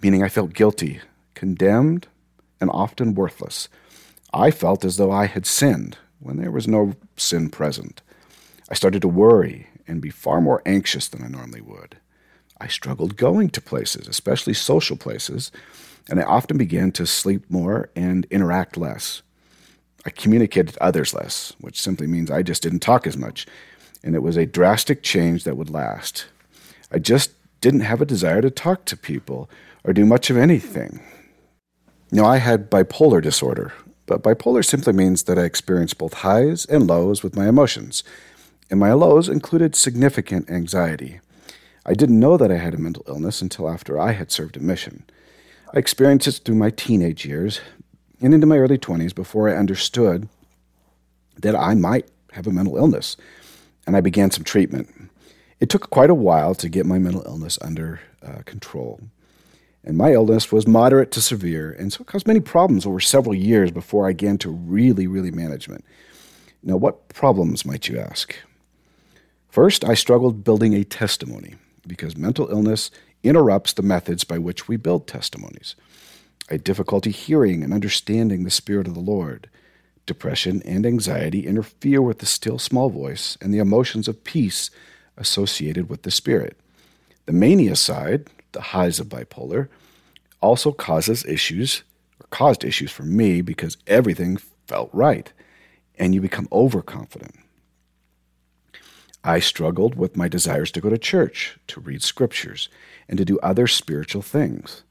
meaning 0.02 0.22
I 0.22 0.28
felt 0.28 0.54
guilty, 0.54 1.00
condemned, 1.34 2.08
and 2.60 2.70
often 2.70 3.14
worthless. 3.14 3.68
I 4.32 4.50
felt 4.50 4.84
as 4.84 4.96
though 4.96 5.12
I 5.12 5.26
had 5.26 5.46
sinned 5.46 5.98
when 6.18 6.36
there 6.36 6.50
was 6.50 6.66
no 6.66 6.94
sin 7.16 7.48
present. 7.50 8.02
I 8.68 8.74
started 8.74 9.02
to 9.02 9.08
worry 9.08 9.68
and 9.86 10.00
be 10.00 10.10
far 10.10 10.40
more 10.40 10.62
anxious 10.66 11.06
than 11.06 11.22
I 11.22 11.28
normally 11.28 11.60
would. 11.60 11.96
I 12.60 12.66
struggled 12.66 13.16
going 13.16 13.50
to 13.50 13.60
places, 13.60 14.08
especially 14.08 14.54
social 14.54 14.96
places, 14.96 15.52
and 16.08 16.18
I 16.18 16.24
often 16.24 16.56
began 16.56 16.92
to 16.92 17.06
sleep 17.06 17.50
more 17.50 17.90
and 17.94 18.26
interact 18.30 18.76
less. 18.76 19.22
I 20.06 20.10
communicated 20.10 20.74
to 20.74 20.82
others 20.82 21.14
less, 21.14 21.54
which 21.60 21.80
simply 21.80 22.06
means 22.06 22.30
I 22.30 22.42
just 22.42 22.62
didn't 22.62 22.80
talk 22.80 23.06
as 23.06 23.16
much, 23.16 23.46
and 24.02 24.14
it 24.14 24.22
was 24.22 24.36
a 24.36 24.46
drastic 24.46 25.02
change 25.02 25.44
that 25.44 25.56
would 25.56 25.70
last. 25.70 26.26
I 26.92 26.98
just 26.98 27.32
didn't 27.60 27.80
have 27.80 28.02
a 28.02 28.06
desire 28.06 28.42
to 28.42 28.50
talk 28.50 28.84
to 28.84 28.96
people 28.96 29.48
or 29.82 29.92
do 29.92 30.04
much 30.04 30.28
of 30.28 30.36
anything. 30.36 31.00
Now, 32.12 32.26
I 32.26 32.36
had 32.36 32.70
bipolar 32.70 33.22
disorder, 33.22 33.72
but 34.06 34.22
bipolar 34.22 34.64
simply 34.64 34.92
means 34.92 35.22
that 35.22 35.38
I 35.38 35.44
experienced 35.44 35.98
both 35.98 36.14
highs 36.14 36.66
and 36.66 36.86
lows 36.86 37.22
with 37.22 37.34
my 37.34 37.48
emotions, 37.48 38.04
and 38.70 38.78
my 38.78 38.92
lows 38.92 39.28
included 39.28 39.74
significant 39.74 40.50
anxiety. 40.50 41.20
I 41.86 41.94
didn't 41.94 42.20
know 42.20 42.36
that 42.36 42.52
I 42.52 42.56
had 42.56 42.74
a 42.74 42.78
mental 42.78 43.04
illness 43.08 43.42
until 43.42 43.68
after 43.68 43.98
I 43.98 44.12
had 44.12 44.30
served 44.30 44.56
a 44.56 44.60
mission. 44.60 45.04
I 45.74 45.78
experienced 45.78 46.26
this 46.26 46.38
through 46.38 46.54
my 46.54 46.70
teenage 46.70 47.26
years 47.26 47.60
and 48.24 48.32
into 48.32 48.46
my 48.46 48.56
early 48.56 48.78
20s 48.78 49.14
before 49.14 49.50
I 49.50 49.56
understood 49.56 50.30
that 51.36 51.54
I 51.54 51.74
might 51.74 52.08
have 52.32 52.46
a 52.46 52.50
mental 52.50 52.78
illness, 52.78 53.18
and 53.86 53.94
I 53.94 54.00
began 54.00 54.30
some 54.30 54.44
treatment. 54.44 54.88
It 55.60 55.68
took 55.68 55.90
quite 55.90 56.08
a 56.08 56.14
while 56.14 56.54
to 56.54 56.70
get 56.70 56.86
my 56.86 56.98
mental 56.98 57.22
illness 57.26 57.58
under 57.60 58.00
uh, 58.26 58.40
control. 58.46 58.98
And 59.84 59.98
my 59.98 60.14
illness 60.14 60.50
was 60.50 60.66
moderate 60.66 61.10
to 61.10 61.20
severe, 61.20 61.70
and 61.72 61.92
so 61.92 62.00
it 62.00 62.06
caused 62.06 62.26
many 62.26 62.40
problems 62.40 62.86
over 62.86 62.98
several 62.98 63.34
years 63.34 63.70
before 63.70 64.06
I 64.08 64.12
began 64.12 64.38
to 64.38 64.50
really, 64.50 65.06
really 65.06 65.30
management. 65.30 65.84
Now, 66.62 66.76
what 66.76 67.10
problems 67.10 67.66
might 67.66 67.88
you 67.88 67.98
ask? 67.98 68.34
First, 69.50 69.84
I 69.84 69.92
struggled 69.92 70.44
building 70.44 70.72
a 70.72 70.82
testimony 70.82 71.56
because 71.86 72.16
mental 72.16 72.48
illness 72.48 72.90
interrupts 73.22 73.74
the 73.74 73.82
methods 73.82 74.24
by 74.24 74.38
which 74.38 74.66
we 74.66 74.78
build 74.78 75.06
testimonies. 75.06 75.76
I 76.48 76.54
had 76.54 76.64
difficulty 76.64 77.10
hearing 77.10 77.62
and 77.62 77.72
understanding 77.72 78.44
the 78.44 78.50
Spirit 78.50 78.86
of 78.86 78.94
the 78.94 79.00
Lord. 79.00 79.48
Depression 80.06 80.62
and 80.64 80.84
anxiety 80.84 81.46
interfere 81.46 82.02
with 82.02 82.18
the 82.18 82.26
still 82.26 82.58
small 82.58 82.90
voice 82.90 83.38
and 83.40 83.52
the 83.52 83.58
emotions 83.58 84.08
of 84.08 84.24
peace 84.24 84.70
associated 85.16 85.88
with 85.88 86.02
the 86.02 86.10
Spirit. 86.10 86.58
The 87.26 87.32
mania 87.32 87.76
side, 87.76 88.28
the 88.52 88.60
highs 88.60 89.00
of 89.00 89.08
bipolar, 89.08 89.68
also 90.42 90.72
causes 90.72 91.24
issues, 91.24 91.82
or 92.20 92.26
caused 92.28 92.64
issues 92.64 92.90
for 92.90 93.04
me 93.04 93.40
because 93.40 93.78
everything 93.86 94.36
felt 94.66 94.90
right, 94.92 95.32
and 95.98 96.14
you 96.14 96.20
become 96.20 96.48
overconfident. 96.52 97.36
I 99.24 99.40
struggled 99.40 99.94
with 99.94 100.18
my 100.18 100.28
desires 100.28 100.70
to 100.72 100.82
go 100.82 100.90
to 100.90 100.98
church, 100.98 101.56
to 101.68 101.80
read 101.80 102.02
scriptures, 102.02 102.68
and 103.08 103.16
to 103.16 103.24
do 103.24 103.38
other 103.38 103.66
spiritual 103.66 104.20
things. 104.20 104.82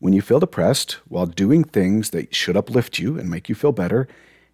When 0.00 0.12
you 0.12 0.22
feel 0.22 0.38
depressed 0.38 0.92
while 1.08 1.26
doing 1.26 1.64
things 1.64 2.10
that 2.10 2.34
should 2.34 2.56
uplift 2.56 2.98
you 2.98 3.18
and 3.18 3.28
make 3.28 3.48
you 3.48 3.54
feel 3.54 3.72
better, 3.72 4.06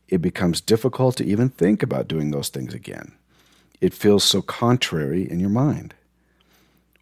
it 0.09 0.23
becomes 0.23 0.61
difficult 0.61 1.17
to 1.17 1.25
even 1.25 1.51
think 1.51 1.83
about 1.83 2.09
doing 2.09 2.31
those 2.31 2.49
things 2.49 2.73
again. 2.73 3.13
It 3.81 3.93
feels 3.93 4.25
so 4.25 4.41
contrary 4.41 5.31
in 5.31 5.41
your 5.41 5.51
mind. 5.51 5.95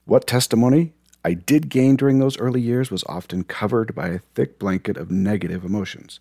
What 0.05 0.27
testimony 0.27 0.93
I 1.25 1.35
did 1.35 1.69
gain 1.69 1.95
during 1.95 2.19
those 2.19 2.39
early 2.39 2.61
years 2.61 2.91
was 2.91 3.05
often 3.05 3.45
covered 3.45 3.95
by 3.95 4.09
a 4.09 4.19
thick 4.35 4.59
blanket 4.59 4.97
of 4.97 5.11
negative 5.13 5.65
emotions. 5.65 6.19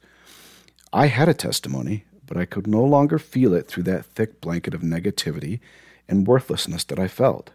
I 0.93 1.07
had 1.07 1.27
a 1.27 1.33
testimony, 1.33 2.05
but 2.27 2.37
I 2.37 2.45
could 2.45 2.67
no 2.67 2.83
longer 2.83 3.17
feel 3.17 3.55
it 3.55 3.67
through 3.67 3.83
that 3.83 4.05
thick 4.05 4.39
blanket 4.41 4.75
of 4.75 4.81
negativity 4.81 5.59
and 6.07 6.27
worthlessness 6.27 6.83
that 6.85 6.99
I 6.99 7.07
felt. 7.07 7.49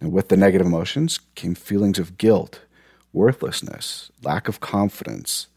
And 0.00 0.12
with 0.12 0.28
the 0.28 0.36
negative 0.38 0.66
emotions 0.66 1.20
came 1.34 1.54
feelings 1.54 1.98
of 1.98 2.16
guilt, 2.16 2.62
worthlessness, 3.12 4.10
lack 4.22 4.48
of 4.48 4.60
confidence, 4.60 5.48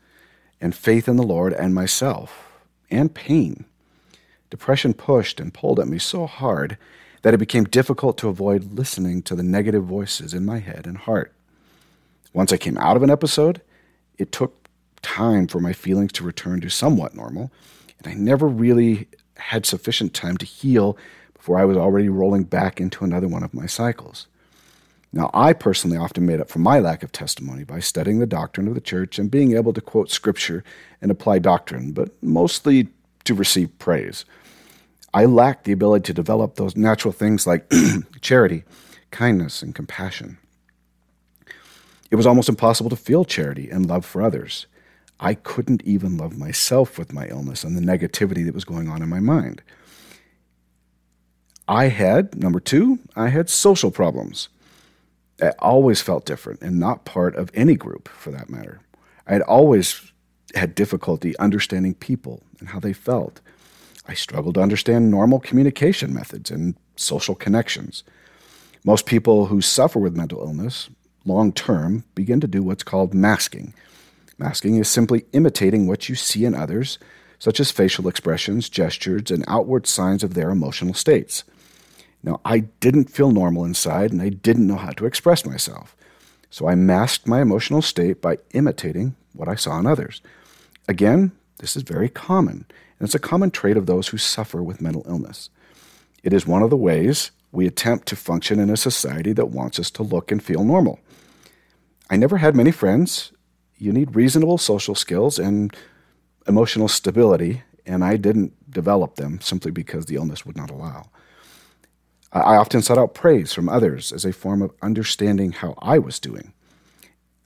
and 0.59 0.75
faith 0.75 1.07
in 1.07 1.17
the 1.17 1.23
Lord 1.23 1.53
and 1.53 1.73
myself, 1.73 2.51
and 2.89 3.13
pain. 3.13 3.65
Depression 4.49 4.93
pushed 4.93 5.39
and 5.39 5.53
pulled 5.53 5.79
at 5.79 5.87
me 5.87 5.99
so 5.99 6.25
hard 6.25 6.77
that 7.21 7.33
it 7.33 7.39
became 7.39 7.63
difficult 7.63 8.17
to 8.19 8.29
avoid 8.29 8.73
listening 8.73 9.21
to 9.23 9.35
the 9.35 9.43
negative 9.43 9.83
voices 9.83 10.33
in 10.33 10.45
my 10.45 10.59
head 10.59 10.85
and 10.85 10.97
heart. 10.97 11.33
Once 12.33 12.53
I 12.53 12.57
came 12.57 12.77
out 12.77 12.95
of 12.95 13.03
an 13.03 13.09
episode, 13.09 13.61
it 14.17 14.31
took 14.31 14.69
time 15.01 15.47
for 15.47 15.59
my 15.59 15.73
feelings 15.73 16.11
to 16.13 16.23
return 16.23 16.61
to 16.61 16.69
somewhat 16.69 17.15
normal, 17.15 17.51
and 17.97 18.07
I 18.07 18.13
never 18.13 18.47
really 18.47 19.07
had 19.37 19.65
sufficient 19.65 20.13
time 20.13 20.37
to 20.37 20.45
heal 20.45 20.97
before 21.33 21.57
I 21.57 21.65
was 21.65 21.77
already 21.77 22.09
rolling 22.09 22.43
back 22.43 22.79
into 22.79 23.03
another 23.03 23.27
one 23.27 23.43
of 23.43 23.53
my 23.53 23.65
cycles. 23.65 24.27
Now, 25.15 25.31
I 25.33 25.53
personally 25.53 25.95
often 25.95 26.25
made 26.25 26.41
up 26.41 26.49
for 26.49 26.59
my 26.59 26.79
lack 26.79 27.01
of 27.01 27.13
testimony 27.13 27.63
by 27.63 27.79
studying 27.79 28.19
the 28.19 28.25
doctrine 28.25 28.67
of 28.67 28.75
the 28.75 28.81
church 28.81 29.17
and 29.17 29.31
being 29.31 29.55
able 29.55 29.71
to 29.71 29.79
quote 29.79 30.11
scripture 30.11 30.61
and 31.01 31.09
apply 31.09 31.39
doctrine, 31.39 31.93
but 31.93 32.11
mostly 32.21 32.89
to 33.23 33.33
receive 33.33 33.79
praise. 33.79 34.25
I 35.13 35.23
lacked 35.23 35.63
the 35.63 35.71
ability 35.71 36.03
to 36.07 36.13
develop 36.13 36.55
those 36.55 36.75
natural 36.75 37.13
things 37.13 37.47
like 37.47 37.71
charity, 38.21 38.65
kindness, 39.11 39.61
and 39.61 39.73
compassion. 39.73 40.37
It 42.11 42.17
was 42.17 42.27
almost 42.27 42.49
impossible 42.49 42.89
to 42.89 42.97
feel 42.97 43.23
charity 43.23 43.69
and 43.69 43.85
love 43.85 44.05
for 44.05 44.21
others. 44.21 44.67
I 45.17 45.35
couldn't 45.35 45.81
even 45.83 46.17
love 46.17 46.37
myself 46.37 46.99
with 46.99 47.13
my 47.13 47.27
illness 47.27 47.63
and 47.63 47.77
the 47.77 47.81
negativity 47.81 48.43
that 48.43 48.53
was 48.53 48.65
going 48.65 48.89
on 48.89 49.01
in 49.01 49.07
my 49.07 49.21
mind. 49.21 49.61
I 51.69 51.85
had, 51.85 52.35
number 52.37 52.59
two, 52.59 52.99
I 53.15 53.29
had 53.29 53.49
social 53.49 53.91
problems. 53.91 54.49
I 55.41 55.49
always 55.59 56.01
felt 56.01 56.25
different 56.25 56.61
and 56.61 56.79
not 56.79 57.05
part 57.05 57.35
of 57.35 57.51
any 57.53 57.75
group 57.75 58.07
for 58.09 58.31
that 58.31 58.49
matter. 58.49 58.79
I 59.27 59.33
had 59.33 59.41
always 59.41 60.11
had 60.53 60.75
difficulty 60.75 61.37
understanding 61.37 61.93
people 61.95 62.43
and 62.59 62.69
how 62.69 62.79
they 62.79 62.93
felt. 62.93 63.41
I 64.07 64.13
struggled 64.13 64.55
to 64.55 64.61
understand 64.61 65.11
normal 65.11 65.39
communication 65.39 66.13
methods 66.13 66.51
and 66.51 66.75
social 66.95 67.35
connections. 67.35 68.03
Most 68.83 69.05
people 69.05 69.47
who 69.47 69.61
suffer 69.61 69.99
with 69.99 70.15
mental 70.15 70.41
illness 70.41 70.89
long 71.25 71.51
term 71.51 72.03
begin 72.13 72.39
to 72.39 72.47
do 72.47 72.63
what's 72.63 72.83
called 72.83 73.13
masking. 73.13 73.73
Masking 74.37 74.77
is 74.77 74.87
simply 74.87 75.25
imitating 75.33 75.87
what 75.87 76.07
you 76.07 76.15
see 76.15 76.45
in 76.45 76.53
others, 76.53 76.99
such 77.39 77.59
as 77.59 77.71
facial 77.71 78.07
expressions, 78.07 78.69
gestures, 78.69 79.31
and 79.31 79.43
outward 79.47 79.87
signs 79.87 80.23
of 80.23 80.33
their 80.33 80.51
emotional 80.51 80.93
states. 80.93 81.43
Now, 82.25 82.41
I 82.43 82.59
didn't 82.79 83.11
feel 83.11 83.31
normal 83.31 83.65
inside 83.65 84.11
and 84.11 84.19
I 84.19 84.29
didn't 84.29 84.65
know 84.65 84.77
how 84.77 84.89
to 84.89 85.05
express 85.05 85.45
myself. 85.45 85.95
So 86.49 86.67
I 86.67 86.73
masked 86.73 87.27
my 87.27 87.39
emotional 87.39 87.83
state 87.83 88.19
by 88.19 88.39
imitating 88.51 89.15
what 89.33 89.47
I 89.47 89.53
saw 89.53 89.77
in 89.77 89.85
others. 89.85 90.21
Again, 90.87 91.33
this 91.59 91.75
is 91.75 91.83
very 91.83 92.09
common 92.09 92.65
and 92.99 93.05
it's 93.05 93.13
a 93.13 93.19
common 93.19 93.51
trait 93.51 93.77
of 93.77 93.85
those 93.85 94.07
who 94.07 94.17
suffer 94.17 94.63
with 94.63 94.81
mental 94.81 95.05
illness. 95.07 95.51
It 96.23 96.33
is 96.33 96.47
one 96.47 96.63
of 96.63 96.71
the 96.71 96.77
ways 96.77 97.29
we 97.51 97.67
attempt 97.67 98.07
to 98.07 98.15
function 98.15 98.59
in 98.59 98.71
a 98.71 98.77
society 98.77 99.31
that 99.33 99.51
wants 99.51 99.79
us 99.79 99.91
to 99.91 100.03
look 100.03 100.31
and 100.31 100.41
feel 100.43 100.63
normal. 100.63 100.99
I 102.09 102.17
never 102.17 102.37
had 102.37 102.55
many 102.55 102.71
friends. 102.71 103.33
You 103.77 103.93
need 103.93 104.15
reasonable 104.15 104.57
social 104.57 104.95
skills 104.95 105.37
and 105.37 105.75
emotional 106.47 106.87
stability, 106.87 107.61
and 107.85 108.03
I 108.03 108.17
didn't 108.17 108.71
develop 108.71 109.15
them 109.15 109.39
simply 109.41 109.71
because 109.71 110.05
the 110.05 110.15
illness 110.15 110.45
would 110.45 110.57
not 110.57 110.71
allow. 110.71 111.09
I 112.35 112.57
often 112.57 112.81
sought 112.81 112.97
out 112.97 113.13
praise 113.13 113.53
from 113.53 113.69
others 113.69 114.11
as 114.11 114.25
a 114.25 114.33
form 114.33 114.61
of 114.61 114.73
understanding 114.81 115.53
how 115.53 115.73
I 115.79 115.99
was 115.99 116.19
doing. 116.19 116.51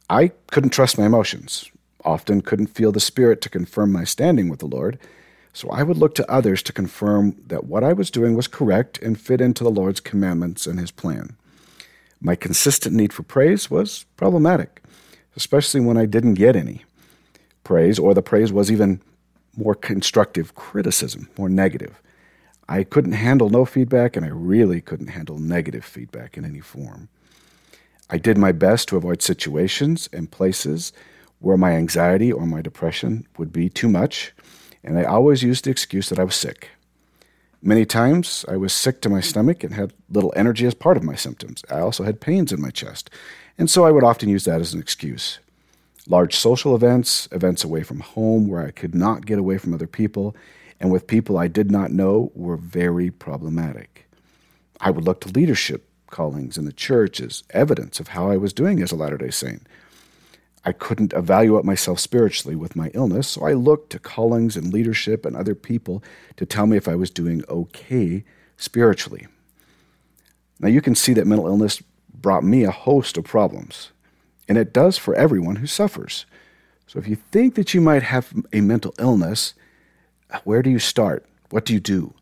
I 0.09 0.29
couldn't 0.47 0.71
trust 0.71 0.97
my 0.97 1.05
emotions, 1.05 1.69
often 2.03 2.41
couldn't 2.41 2.75
feel 2.75 2.91
the 2.91 2.99
Spirit 2.99 3.39
to 3.41 3.49
confirm 3.49 3.91
my 3.91 4.03
standing 4.03 4.49
with 4.49 4.59
the 4.59 4.65
Lord, 4.65 4.97
so 5.53 5.69
I 5.69 5.83
would 5.83 5.97
look 5.97 6.15
to 6.15 6.31
others 6.31 6.63
to 6.63 6.73
confirm 6.73 7.35
that 7.45 7.65
what 7.65 7.83
I 7.83 7.93
was 7.93 8.09
doing 8.09 8.35
was 8.35 8.47
correct 8.47 8.97
and 8.99 9.19
fit 9.19 9.41
into 9.41 9.63
the 9.63 9.69
Lord's 9.69 9.99
commandments 9.99 10.65
and 10.65 10.79
his 10.79 10.89
plan. 10.89 11.35
My 12.19 12.35
consistent 12.35 12.95
need 12.95 13.13
for 13.13 13.21
praise 13.21 13.69
was 13.69 14.05
problematic, 14.17 14.81
especially 15.35 15.81
when 15.81 15.97
I 15.97 16.07
didn't 16.07 16.33
get 16.33 16.55
any 16.55 16.83
praise, 17.63 17.99
or 17.99 18.15
the 18.15 18.23
praise 18.23 18.51
was 18.51 18.71
even 18.71 19.01
more 19.55 19.75
constructive 19.75 20.55
criticism, 20.55 21.29
more 21.37 21.49
negative. 21.49 22.01
I 22.69 22.85
couldn't 22.85 23.13
handle 23.13 23.49
no 23.49 23.65
feedback, 23.65 24.15
and 24.15 24.25
I 24.25 24.29
really 24.29 24.79
couldn't 24.79 25.07
handle 25.07 25.37
negative 25.37 25.83
feedback 25.83 26.37
in 26.37 26.45
any 26.45 26.61
form. 26.61 27.09
I 28.09 28.17
did 28.17 28.37
my 28.37 28.53
best 28.53 28.87
to 28.87 28.97
avoid 28.97 29.21
situations 29.21 30.07
and 30.13 30.31
places 30.31 30.93
where 31.39 31.57
my 31.57 31.73
anxiety 31.73 32.31
or 32.31 32.45
my 32.45 32.61
depression 32.61 33.27
would 33.37 33.51
be 33.51 33.67
too 33.69 33.89
much 33.89 34.33
and 34.83 34.97
I 34.97 35.03
always 35.03 35.43
used 35.43 35.65
the 35.65 35.71
excuse 35.71 36.09
that 36.09 36.19
I 36.19 36.23
was 36.23 36.35
sick. 36.35 36.69
Many 37.61 37.85
times 37.85 38.45
I 38.47 38.55
was 38.55 38.71
sick 38.71 39.01
to 39.01 39.09
my 39.09 39.19
stomach 39.19 39.63
and 39.63 39.73
had 39.73 39.93
little 40.09 40.33
energy 40.35 40.65
as 40.65 40.73
part 40.73 40.95
of 40.95 41.03
my 41.03 41.15
symptoms. 41.15 41.63
I 41.69 41.79
also 41.79 42.03
had 42.03 42.21
pains 42.21 42.53
in 42.53 42.61
my 42.61 42.69
chest, 42.69 43.09
and 43.57 43.69
so 43.69 43.85
I 43.85 43.91
would 43.91 44.03
often 44.03 44.29
use 44.29 44.45
that 44.45 44.61
as 44.61 44.73
an 44.73 44.79
excuse. 44.79 45.39
Large 46.07 46.35
social 46.35 46.73
events, 46.73 47.27
events 47.31 47.63
away 47.63 47.83
from 47.83 47.99
home 47.99 48.47
where 48.47 48.65
I 48.65 48.71
could 48.71 48.95
not 48.95 49.25
get 49.25 49.37
away 49.37 49.57
from 49.57 49.73
other 49.73 49.87
people, 49.87 50.35
and 50.79 50.91
with 50.91 51.07
people 51.07 51.37
I 51.37 51.47
did 51.47 51.71
not 51.71 51.91
know 51.91 52.31
were 52.33 52.57
very 52.57 53.11
problematic. 53.11 54.09
I 54.79 54.91
would 54.91 55.03
look 55.03 55.21
to 55.21 55.29
leadership 55.29 55.87
callings 56.09 56.57
in 56.57 56.65
the 56.65 56.73
church 56.73 57.19
as 57.19 57.43
evidence 57.51 57.99
of 57.99 58.09
how 58.09 58.29
I 58.29 58.37
was 58.37 58.53
doing 58.53 58.81
as 58.81 58.91
a 58.91 58.95
Latter 58.95 59.17
day 59.17 59.29
Saint. 59.29 59.67
I 60.65 60.71
couldn't 60.71 61.13
evaluate 61.13 61.63
myself 61.63 61.99
spiritually 61.99 62.55
with 62.55 62.75
my 62.75 62.91
illness, 62.93 63.29
so 63.29 63.45
I 63.45 63.53
looked 63.53 63.91
to 63.91 63.99
callings 63.99 64.57
and 64.57 64.73
leadership 64.73 65.25
and 65.25 65.35
other 65.35 65.55
people 65.55 66.03
to 66.35 66.45
tell 66.45 66.67
me 66.67 66.77
if 66.77 66.87
I 66.87 66.95
was 66.95 67.09
doing 67.09 67.43
okay 67.47 68.23
spiritually. 68.57 69.27
Now, 70.59 70.67
you 70.67 70.81
can 70.81 70.95
see 70.95 71.13
that 71.13 71.27
mental 71.27 71.47
illness 71.47 71.81
brought 72.13 72.43
me 72.43 72.63
a 72.63 72.71
host 72.71 73.17
of 73.17 73.23
problems, 73.23 73.91
and 74.49 74.57
it 74.57 74.73
does 74.73 74.97
for 74.97 75.15
everyone 75.15 75.57
who 75.57 75.67
suffers. 75.67 76.25
So, 76.87 76.99
if 76.99 77.07
you 77.07 77.15
think 77.15 77.55
that 77.55 77.73
you 77.73 77.79
might 77.79 78.03
have 78.03 78.33
a 78.51 78.59
mental 78.59 78.93
illness, 78.99 79.53
where 80.43 80.61
do 80.61 80.69
you 80.69 80.79
start? 80.79 81.25
What 81.49 81.65
do 81.65 81.73
you 81.73 81.79
do? 81.79 82.13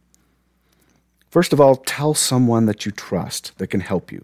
First 1.29 1.53
of 1.53 1.59
all, 1.59 1.75
tell 1.75 2.13
someone 2.13 2.65
that 2.65 2.85
you 2.85 2.91
trust 2.91 3.57
that 3.57 3.67
can 3.67 3.81
help 3.81 4.11
you. 4.11 4.23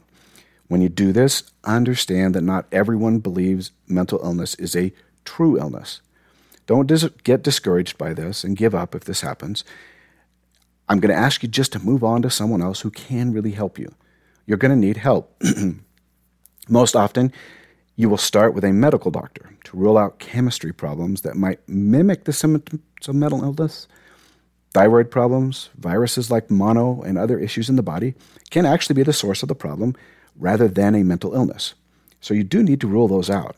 When 0.67 0.81
you 0.81 0.89
do 0.89 1.11
this, 1.11 1.43
understand 1.63 2.33
that 2.33 2.41
not 2.41 2.65
everyone 2.71 3.19
believes 3.19 3.71
mental 3.87 4.19
illness 4.23 4.55
is 4.55 4.75
a 4.75 4.93
true 5.25 5.59
illness. 5.59 6.01
Don't 6.65 6.87
dis- 6.87 7.09
get 7.23 7.43
discouraged 7.43 7.97
by 7.97 8.13
this 8.13 8.43
and 8.43 8.57
give 8.57 8.73
up 8.73 8.95
if 8.95 9.03
this 9.03 9.21
happens. 9.21 9.63
I'm 10.87 10.99
going 10.99 11.13
to 11.13 11.19
ask 11.19 11.43
you 11.43 11.49
just 11.49 11.73
to 11.73 11.79
move 11.79 12.03
on 12.03 12.21
to 12.21 12.29
someone 12.29 12.61
else 12.61 12.81
who 12.81 12.89
can 12.89 13.33
really 13.33 13.51
help 13.51 13.77
you. 13.77 13.93
You're 14.45 14.57
going 14.57 14.71
to 14.71 14.77
need 14.87 14.97
help. 14.97 15.41
Most 16.69 16.95
often, 16.95 17.33
you 17.95 18.09
will 18.09 18.17
start 18.17 18.53
with 18.53 18.63
a 18.63 18.73
medical 18.73 19.11
doctor 19.11 19.55
to 19.65 19.77
rule 19.77 19.97
out 19.97 20.19
chemistry 20.19 20.73
problems 20.73 21.21
that 21.21 21.35
might 21.35 21.67
mimic 21.67 22.23
the 22.23 22.33
symptoms 22.33 23.07
of 23.07 23.15
mental 23.15 23.43
illness. 23.43 23.87
Thyroid 24.73 25.11
problems, 25.11 25.69
viruses 25.77 26.31
like 26.31 26.49
mono, 26.49 27.01
and 27.03 27.17
other 27.17 27.37
issues 27.37 27.69
in 27.69 27.75
the 27.75 27.83
body 27.83 28.15
can 28.49 28.65
actually 28.65 28.95
be 28.95 29.03
the 29.03 29.13
source 29.13 29.43
of 29.43 29.49
the 29.49 29.55
problem 29.55 29.95
rather 30.35 30.67
than 30.67 30.95
a 30.95 31.03
mental 31.03 31.35
illness. 31.35 31.75
So 32.19 32.33
you 32.33 32.43
do 32.43 32.63
need 32.63 32.81
to 32.81 32.87
rule 32.87 33.07
those 33.07 33.29
out. 33.29 33.55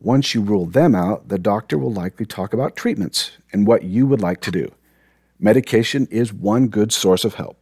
Once 0.00 0.34
you 0.34 0.40
rule 0.40 0.66
them 0.66 0.94
out, 0.94 1.28
the 1.28 1.38
doctor 1.38 1.78
will 1.78 1.92
likely 1.92 2.26
talk 2.26 2.52
about 2.52 2.76
treatments 2.76 3.32
and 3.52 3.66
what 3.66 3.84
you 3.84 4.06
would 4.06 4.20
like 4.20 4.40
to 4.40 4.50
do. 4.50 4.72
Medication 5.38 6.08
is 6.10 6.32
one 6.32 6.68
good 6.68 6.92
source 6.92 7.24
of 7.24 7.34
help, 7.34 7.58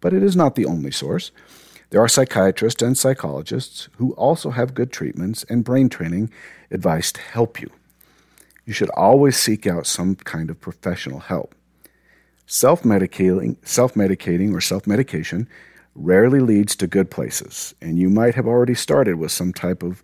but 0.00 0.12
it 0.12 0.22
is 0.22 0.34
not 0.34 0.56
the 0.56 0.66
only 0.66 0.90
source. 0.90 1.30
There 1.92 2.00
are 2.02 2.08
psychiatrists 2.08 2.80
and 2.80 2.96
psychologists 2.96 3.90
who 3.98 4.12
also 4.12 4.48
have 4.48 4.72
good 4.72 4.92
treatments 4.92 5.44
and 5.50 5.62
brain 5.62 5.90
training 5.90 6.32
advice 6.70 7.12
to 7.12 7.20
help 7.20 7.60
you. 7.60 7.70
You 8.64 8.72
should 8.72 8.88
always 8.96 9.36
seek 9.36 9.66
out 9.66 9.86
some 9.86 10.14
kind 10.14 10.48
of 10.48 10.58
professional 10.58 11.20
help. 11.20 11.54
Self 12.46 12.82
medicating, 12.82 13.56
self 13.62 13.92
medicating, 13.92 14.54
or 14.54 14.60
self 14.62 14.86
medication 14.86 15.46
rarely 15.94 16.40
leads 16.40 16.74
to 16.76 16.86
good 16.86 17.10
places, 17.10 17.74
and 17.82 17.98
you 17.98 18.08
might 18.08 18.36
have 18.36 18.46
already 18.46 18.74
started 18.74 19.16
with 19.16 19.30
some 19.30 19.52
type 19.52 19.82
of 19.82 20.02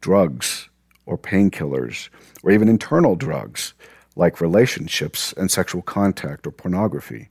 drugs 0.00 0.68
or 1.06 1.16
painkillers 1.16 2.08
or 2.42 2.50
even 2.50 2.68
internal 2.68 3.14
drugs 3.14 3.74
like 4.16 4.40
relationships 4.40 5.32
and 5.34 5.52
sexual 5.52 5.82
contact 5.82 6.48
or 6.48 6.50
pornography. 6.50 7.28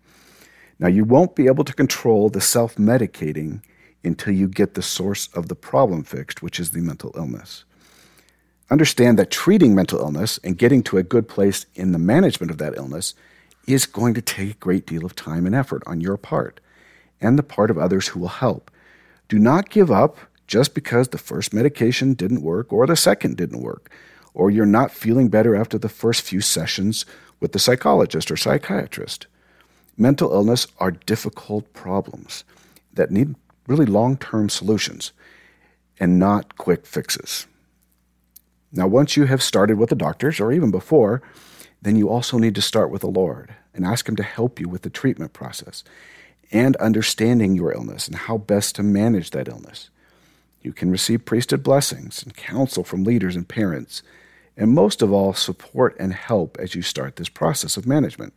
Now, 0.80 0.88
you 0.88 1.04
won't 1.04 1.36
be 1.36 1.48
able 1.48 1.66
to 1.66 1.74
control 1.74 2.30
the 2.30 2.40
self 2.40 2.78
medicating 2.78 3.64
until 4.08 4.34
you 4.34 4.48
get 4.48 4.74
the 4.74 4.82
source 4.82 5.30
of 5.36 5.48
the 5.48 5.56
problem 5.56 6.04
fixed, 6.04 6.42
which 6.42 6.60
is 6.60 6.72
the 6.72 6.82
mental 6.82 7.12
illness. 7.16 7.64
Understand 8.70 9.20
that 9.20 9.32
treating 9.32 9.76
mental 9.76 10.00
illness 10.00 10.40
and 10.44 10.58
getting 10.58 10.84
to 10.84 10.98
a 10.98 11.04
good 11.04 11.30
place 11.30 11.66
in 11.76 11.92
the 11.92 12.00
management 12.00 12.52
of 12.52 12.58
that 12.58 12.76
illness 12.76 13.14
is 13.68 13.86
going 13.86 14.14
to 14.14 14.22
take 14.22 14.52
a 14.52 14.60
great 14.60 14.88
deal 14.88 15.06
of 15.06 15.16
time 15.16 15.46
and 15.46 15.54
effort 15.54 15.84
on 15.86 16.02
your 16.02 16.18
part 16.18 16.60
and 17.22 17.38
the 17.38 17.44
part 17.44 17.70
of 17.70 17.78
others 17.78 18.10
who 18.10 18.20
will 18.20 18.28
help. 18.28 18.72
Do 19.28 19.40
not 19.40 19.70
give 19.70 19.92
up 19.92 20.18
just 20.48 20.74
because 20.74 21.10
the 21.10 21.18
first 21.18 21.54
medication 21.54 22.14
didn't 22.14 22.42
work 22.42 22.72
or 22.72 22.88
the 22.88 22.96
second 22.96 23.38
didn't 23.38 23.62
work, 23.62 23.92
or 24.34 24.50
you're 24.50 24.66
not 24.66 24.92
feeling 24.92 25.28
better 25.28 25.56
after 25.56 25.78
the 25.78 25.90
first 25.90 26.22
few 26.22 26.42
sessions 26.42 27.06
with 27.40 27.52
the 27.52 27.60
psychologist 27.60 28.32
or 28.32 28.38
psychiatrist. 28.38 29.28
Mental 29.98 30.32
illness 30.32 30.68
are 30.80 30.92
difficult 30.92 31.74
problems 31.74 32.44
that 32.94 33.12
need 33.12 33.36
really 33.68 33.86
long 33.86 34.18
term 34.18 34.50
solutions 34.50 35.12
and 36.00 36.18
not 36.18 36.58
quick 36.58 36.86
fixes. 36.86 37.48
Now, 38.72 38.88
once 38.88 39.16
you 39.16 39.26
have 39.26 39.42
started 39.42 39.78
with 39.78 39.90
the 39.90 39.96
doctors, 39.96 40.40
or 40.40 40.52
even 40.52 40.72
before, 40.72 41.22
then 41.82 41.96
you 41.96 42.10
also 42.10 42.38
need 42.38 42.56
to 42.56 42.62
start 42.62 42.92
with 42.92 43.02
the 43.02 43.08
Lord 43.08 43.54
and 43.74 43.86
ask 43.86 44.08
Him 44.08 44.16
to 44.18 44.24
help 44.24 44.60
you 44.60 44.68
with 44.68 44.82
the 44.82 44.90
treatment 44.90 45.34
process 45.34 45.84
and 46.52 46.76
understanding 46.78 47.56
your 47.56 47.74
illness 47.74 48.08
and 48.08 48.16
how 48.16 48.38
best 48.38 48.76
to 48.76 48.84
manage 48.84 49.32
that 49.32 49.48
illness. 49.48 49.90
You 50.62 50.74
can 50.74 50.92
receive 50.92 51.26
priesthood 51.26 51.64
blessings 51.64 52.24
and 52.24 52.36
counsel 52.36 52.84
from 52.84 53.04
leaders 53.04 53.36
and 53.36 53.48
parents, 53.48 54.02
and 54.56 54.72
most 54.72 55.02
of 55.02 55.12
all, 55.12 55.34
support 55.34 55.96
and 56.00 56.14
help 56.14 56.58
as 56.60 56.74
you 56.74 56.82
start 56.82 57.16
this 57.16 57.30
process 57.30 57.78
of 57.78 57.86
management. 57.86 58.34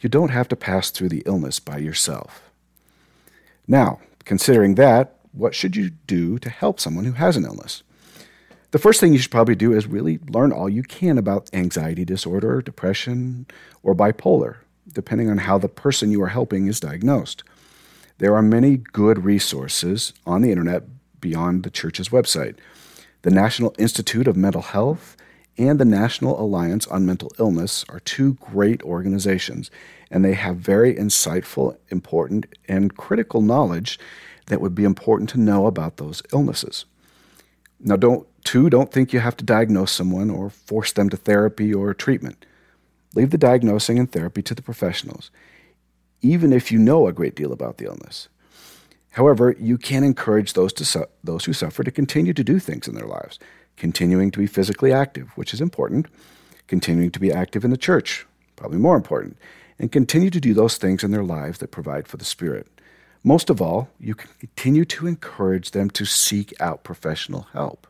You 0.00 0.08
don't 0.08 0.30
have 0.30 0.48
to 0.48 0.56
pass 0.56 0.90
through 0.90 1.10
the 1.10 1.22
illness 1.26 1.60
by 1.60 1.78
yourself. 1.78 2.50
Now, 3.68 4.00
Considering 4.24 4.74
that, 4.76 5.16
what 5.32 5.54
should 5.54 5.76
you 5.76 5.90
do 6.06 6.38
to 6.38 6.50
help 6.50 6.78
someone 6.78 7.04
who 7.04 7.12
has 7.12 7.36
an 7.36 7.44
illness? 7.44 7.82
The 8.70 8.78
first 8.78 9.00
thing 9.00 9.12
you 9.12 9.18
should 9.18 9.30
probably 9.30 9.54
do 9.54 9.72
is 9.72 9.86
really 9.86 10.18
learn 10.28 10.52
all 10.52 10.68
you 10.68 10.82
can 10.82 11.18
about 11.18 11.50
anxiety 11.52 12.04
disorder, 12.04 12.62
depression, 12.62 13.46
or 13.82 13.94
bipolar, 13.94 14.56
depending 14.90 15.28
on 15.30 15.38
how 15.38 15.58
the 15.58 15.68
person 15.68 16.10
you 16.10 16.22
are 16.22 16.28
helping 16.28 16.66
is 16.66 16.80
diagnosed. 16.80 17.44
There 18.18 18.34
are 18.34 18.42
many 18.42 18.76
good 18.76 19.24
resources 19.24 20.12
on 20.26 20.42
the 20.42 20.50
internet 20.50 20.84
beyond 21.20 21.64
the 21.64 21.70
church's 21.70 22.08
website. 22.08 22.56
The 23.22 23.30
National 23.30 23.74
Institute 23.78 24.26
of 24.26 24.36
Mental 24.36 24.62
Health 24.62 25.16
and 25.58 25.78
the 25.78 25.84
National 25.84 26.40
Alliance 26.40 26.86
on 26.86 27.06
Mental 27.06 27.30
Illness 27.38 27.84
are 27.88 28.00
two 28.00 28.34
great 28.34 28.82
organizations, 28.82 29.70
and 30.10 30.24
they 30.24 30.34
have 30.34 30.56
very 30.56 30.94
insightful, 30.94 31.76
important, 31.90 32.46
and 32.68 32.96
critical 32.96 33.42
knowledge 33.42 33.98
that 34.46 34.60
would 34.60 34.74
be 34.74 34.84
important 34.84 35.28
to 35.30 35.40
know 35.40 35.66
about 35.66 35.96
those 35.98 36.22
illnesses. 36.32 36.84
Now, 37.80 37.96
don't 37.96 38.26
two, 38.44 38.70
don't 38.70 38.92
think 38.92 39.12
you 39.12 39.20
have 39.20 39.36
to 39.36 39.44
diagnose 39.44 39.92
someone 39.92 40.30
or 40.30 40.50
force 40.50 40.92
them 40.92 41.08
to 41.10 41.16
therapy 41.16 41.72
or 41.72 41.94
treatment. 41.94 42.44
Leave 43.14 43.30
the 43.30 43.38
diagnosing 43.38 43.98
and 43.98 44.10
therapy 44.10 44.42
to 44.42 44.54
the 44.54 44.62
professionals, 44.62 45.30
even 46.22 46.52
if 46.52 46.72
you 46.72 46.78
know 46.78 47.06
a 47.06 47.12
great 47.12 47.34
deal 47.34 47.52
about 47.52 47.78
the 47.78 47.86
illness. 47.86 48.28
However, 49.10 49.54
you 49.58 49.76
can 49.76 50.04
encourage 50.04 50.54
those, 50.54 50.72
to 50.74 50.84
su- 50.86 51.06
those 51.22 51.44
who 51.44 51.52
suffer 51.52 51.84
to 51.84 51.90
continue 51.90 52.32
to 52.32 52.44
do 52.44 52.58
things 52.58 52.88
in 52.88 52.94
their 52.94 53.06
lives, 53.06 53.38
continuing 53.76 54.30
to 54.30 54.38
be 54.38 54.46
physically 54.46 54.92
active, 54.92 55.30
which 55.36 55.52
is 55.52 55.60
important, 55.60 56.06
continuing 56.66 57.10
to 57.10 57.20
be 57.20 57.32
active 57.32 57.64
in 57.64 57.70
the 57.70 57.76
church, 57.76 58.26
probably 58.56 58.78
more 58.78 58.96
important, 58.96 59.36
and 59.78 59.90
continue 59.90 60.30
to 60.30 60.40
do 60.40 60.54
those 60.54 60.78
things 60.78 61.02
in 61.02 61.10
their 61.10 61.24
lives 61.24 61.58
that 61.58 61.70
provide 61.70 62.06
for 62.06 62.16
the 62.16 62.24
Spirit. 62.24 62.66
Most 63.24 63.50
of 63.50 63.60
all, 63.60 63.88
you 64.00 64.14
can 64.14 64.30
continue 64.40 64.84
to 64.86 65.06
encourage 65.06 65.70
them 65.70 65.90
to 65.90 66.04
seek 66.04 66.52
out 66.60 66.84
professional 66.84 67.46
help. 67.52 67.86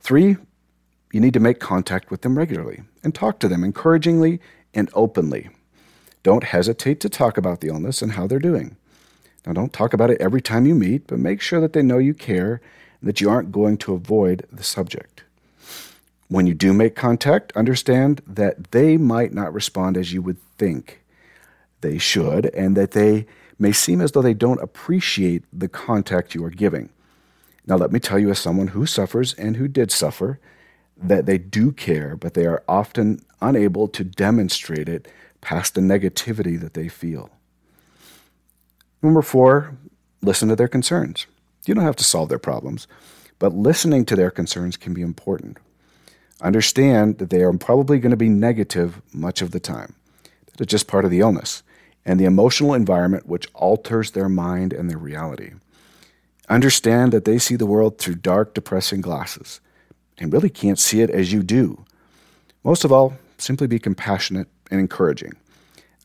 Three, 0.00 0.36
you 1.12 1.20
need 1.20 1.34
to 1.34 1.40
make 1.40 1.60
contact 1.60 2.10
with 2.10 2.22
them 2.22 2.36
regularly 2.36 2.82
and 3.02 3.14
talk 3.14 3.38
to 3.40 3.48
them 3.48 3.64
encouragingly 3.64 4.40
and 4.74 4.90
openly. 4.94 5.48
Don't 6.22 6.44
hesitate 6.44 7.00
to 7.00 7.08
talk 7.08 7.38
about 7.38 7.60
the 7.60 7.68
illness 7.68 8.02
and 8.02 8.12
how 8.12 8.26
they're 8.26 8.38
doing. 8.38 8.76
Now, 9.46 9.52
don't 9.52 9.72
talk 9.72 9.94
about 9.94 10.10
it 10.10 10.20
every 10.20 10.42
time 10.42 10.66
you 10.66 10.74
meet, 10.74 11.06
but 11.06 11.18
make 11.18 11.40
sure 11.40 11.60
that 11.60 11.72
they 11.72 11.82
know 11.82 11.98
you 11.98 12.12
care 12.12 12.60
that 13.02 13.20
you 13.20 13.30
aren't 13.30 13.52
going 13.52 13.76
to 13.78 13.94
avoid 13.94 14.46
the 14.52 14.64
subject. 14.64 15.22
When 16.28 16.46
you 16.46 16.54
do 16.54 16.72
make 16.72 16.94
contact, 16.94 17.52
understand 17.56 18.20
that 18.26 18.72
they 18.72 18.96
might 18.96 19.32
not 19.32 19.52
respond 19.54 19.96
as 19.96 20.12
you 20.12 20.20
would 20.22 20.38
think 20.58 21.02
they 21.80 21.98
should, 21.98 22.46
and 22.46 22.76
that 22.76 22.90
they 22.90 23.26
may 23.58 23.72
seem 23.72 24.00
as 24.00 24.12
though 24.12 24.22
they 24.22 24.34
don't 24.34 24.62
appreciate 24.62 25.44
the 25.52 25.68
contact 25.68 26.34
you 26.34 26.44
are 26.44 26.50
giving. 26.50 26.90
Now, 27.66 27.76
let 27.76 27.92
me 27.92 28.00
tell 28.00 28.18
you, 28.18 28.30
as 28.30 28.38
someone 28.38 28.68
who 28.68 28.86
suffers 28.86 29.34
and 29.34 29.56
who 29.56 29.68
did 29.68 29.90
suffer, 29.90 30.40
that 30.96 31.26
they 31.26 31.38
do 31.38 31.72
care, 31.72 32.16
but 32.16 32.34
they 32.34 32.46
are 32.46 32.62
often 32.68 33.24
unable 33.40 33.88
to 33.88 34.04
demonstrate 34.04 34.88
it 34.88 35.08
past 35.40 35.74
the 35.74 35.80
negativity 35.80 36.58
that 36.60 36.74
they 36.74 36.88
feel. 36.88 37.30
Number 39.02 39.22
four, 39.22 39.76
listen 40.22 40.48
to 40.48 40.56
their 40.56 40.68
concerns. 40.68 41.26
You 41.68 41.74
don't 41.74 41.84
have 41.84 41.96
to 41.96 42.04
solve 42.04 42.30
their 42.30 42.38
problems, 42.38 42.88
but 43.38 43.52
listening 43.52 44.06
to 44.06 44.16
their 44.16 44.30
concerns 44.30 44.76
can 44.78 44.94
be 44.94 45.02
important. 45.02 45.58
Understand 46.40 47.18
that 47.18 47.28
they 47.28 47.42
are 47.42 47.52
probably 47.52 47.98
going 47.98 48.10
to 48.10 48.16
be 48.16 48.30
negative 48.30 49.02
much 49.12 49.42
of 49.42 49.50
the 49.50 49.60
time. 49.60 49.94
That 50.46 50.62
is 50.62 50.66
just 50.66 50.88
part 50.88 51.04
of 51.04 51.10
the 51.10 51.20
illness 51.20 51.62
and 52.06 52.18
the 52.18 52.24
emotional 52.24 52.72
environment 52.72 53.28
which 53.28 53.48
alters 53.52 54.12
their 54.12 54.30
mind 54.30 54.72
and 54.72 54.88
their 54.88 54.98
reality. 54.98 55.52
Understand 56.48 57.12
that 57.12 57.26
they 57.26 57.38
see 57.38 57.56
the 57.56 57.66
world 57.66 57.98
through 57.98 58.14
dark, 58.14 58.54
depressing 58.54 59.02
glasses 59.02 59.60
and 60.16 60.32
really 60.32 60.48
can't 60.48 60.78
see 60.78 61.02
it 61.02 61.10
as 61.10 61.32
you 61.32 61.42
do. 61.42 61.84
Most 62.64 62.82
of 62.84 62.92
all, 62.92 63.18
simply 63.36 63.66
be 63.66 63.78
compassionate 63.78 64.48
and 64.70 64.80
encouraging. 64.80 65.32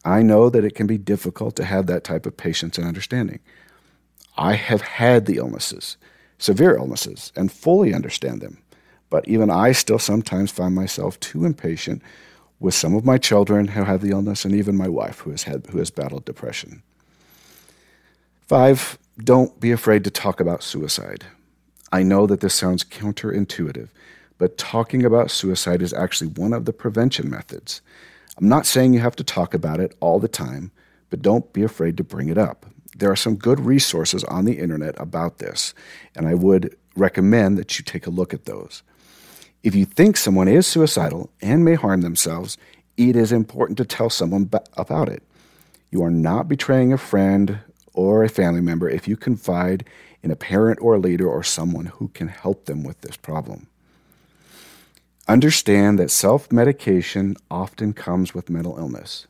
I 0.04 0.21
know 0.23 0.49
that 0.49 0.65
it 0.65 0.76
can 0.76 0.88
be 0.88 0.97
difficult 0.97 1.56
to 1.56 1.63
have 1.63 1.88
that 1.88 2.04
type 2.04 2.26
of 2.26 2.36
patience 2.36 2.78
and 2.78 2.86
understanding. 2.86 3.39
I 4.38 4.54
have 4.54 4.82
had 4.82 5.26
the 5.26 5.38
illnesses, 5.38 5.98
severe 6.38 6.76
illnesses, 6.76 7.32
and 7.36 7.52
fully 7.52 7.93
understand 7.93 8.41
them. 8.41 8.58
But 9.10 9.28
even 9.28 9.50
I 9.50 9.74
still 9.74 10.00
sometimes 10.00 10.52
find 10.52 10.74
myself 10.74 11.19
too 11.19 11.46
impatient 11.46 12.02
with 12.60 12.74
some 12.74 12.96
of 12.96 13.06
my 13.06 13.17
children 13.17 13.67
who 13.67 13.84
have 13.84 14.02
the 14.02 14.12
illness 14.12 14.46
and 14.46 14.56
even 14.56 14.76
my 14.76 14.88
wife 14.88 15.19
who 15.19 15.32
has 15.32 15.43
had 15.43 15.67
who 15.67 15.78
has 15.78 15.91
battled 15.91 16.26
depression. 16.26 16.82
5. 18.48 18.98
Don't 19.24 19.60
be 19.60 19.72
afraid 19.72 20.04
to 20.04 20.10
talk 20.10 20.39
about 20.39 20.63
suicide. 20.63 21.26
I 21.91 22.02
know 22.02 22.26
that 22.26 22.39
this 22.39 22.56
sounds 22.56 22.84
counterintuitive, 22.84 23.89
but 24.39 24.58
talking 24.58 25.06
about 25.06 25.30
suicide 25.30 25.82
is 25.82 25.93
actually 25.93 26.32
one 26.32 26.54
of 26.54 26.65
the 26.65 26.74
prevention 26.74 27.30
methods. 27.30 27.82
I'm 28.38 28.50
not 28.50 28.65
saying 28.65 28.93
you 28.93 29.00
have 29.00 29.15
to 29.17 29.24
talk 29.24 29.54
about 29.54 29.80
it 29.80 29.96
all 30.00 30.19
the 30.19 30.28
time, 30.28 30.72
but 31.12 31.22
don't 31.22 31.54
be 31.54 31.62
afraid 31.62 31.98
to 31.98 32.04
bring 32.04 32.30
it 32.30 32.38
up. 32.38 32.65
There 32.95 33.12
are 33.12 33.15
some 33.15 33.36
good 33.36 33.60
resources 33.60 34.23
on 34.25 34.45
the 34.45 34.60
internet 34.60 34.99
about 34.99 35.39
this, 35.39 35.73
and 36.15 36.27
I 36.27 36.34
would 36.34 36.75
recommend 36.95 37.58
that 37.58 37.77
you 37.77 37.84
take 37.84 38.06
a 38.06 38.12
look 38.12 38.34
at 38.34 38.45
those. 38.45 38.84
If 39.63 39.75
you 39.75 39.86
think 39.86 40.17
someone 40.17 40.47
is 40.47 40.67
suicidal 40.67 41.29
and 41.41 41.63
may 41.63 41.75
harm 41.75 42.01
themselves, 42.01 42.58
it 42.97 43.15
is 43.15 43.32
important 43.32 43.77
to 43.77 43.86
tell 43.86 44.10
someone 44.10 44.49
about 44.77 45.10
it. 45.10 45.23
You 45.89 46.03
are 46.03 46.12
not 46.12 46.47
betraying 46.47 46.91
a 46.91 46.97
friend 46.97 47.60
or 47.93 48.23
a 48.23 48.29
family 48.29 48.62
member 48.62 48.89
if 48.89 49.08
you 49.08 49.15
confide 49.15 49.86
in 50.21 50.32
a 50.32 50.36
parent 50.36 50.79
or 50.82 50.95
a 50.95 50.99
leader 50.99 51.27
or 51.27 51.43
someone 51.43 51.86
who 51.86 52.10
can 52.10 52.27
help 52.27 52.65
them 52.65 52.84
with 52.84 53.01
this 53.01 53.17
problem. 53.17 53.67
Understand 55.27 55.99
that 55.99 56.12
self 56.12 56.51
medication 56.51 57.38
often 57.49 57.93
comes 57.93 58.34
with 58.34 58.49
mental 58.49 58.77
illness. 58.77 59.27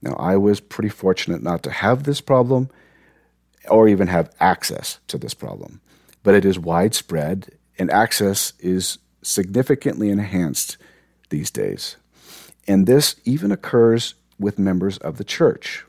Now, 0.00 0.14
I 0.14 0.36
was 0.36 0.60
pretty 0.60 0.88
fortunate 0.88 1.42
not 1.42 1.62
to 1.64 1.70
have 1.70 2.04
this 2.04 2.20
problem 2.20 2.70
or 3.70 3.88
even 3.88 4.08
have 4.08 4.34
access 4.40 4.98
to 5.08 5.18
this 5.18 5.34
problem, 5.34 5.80
but 6.22 6.34
it 6.34 6.44
is 6.44 6.58
widespread 6.58 7.48
and 7.78 7.90
access 7.90 8.52
is 8.58 8.98
significantly 9.22 10.08
enhanced 10.08 10.76
these 11.30 11.50
days. 11.50 11.96
And 12.66 12.86
this 12.86 13.16
even 13.24 13.52
occurs 13.52 14.14
with 14.38 14.58
members 14.58 14.98
of 14.98 15.16
the 15.16 15.24
church. 15.24 15.84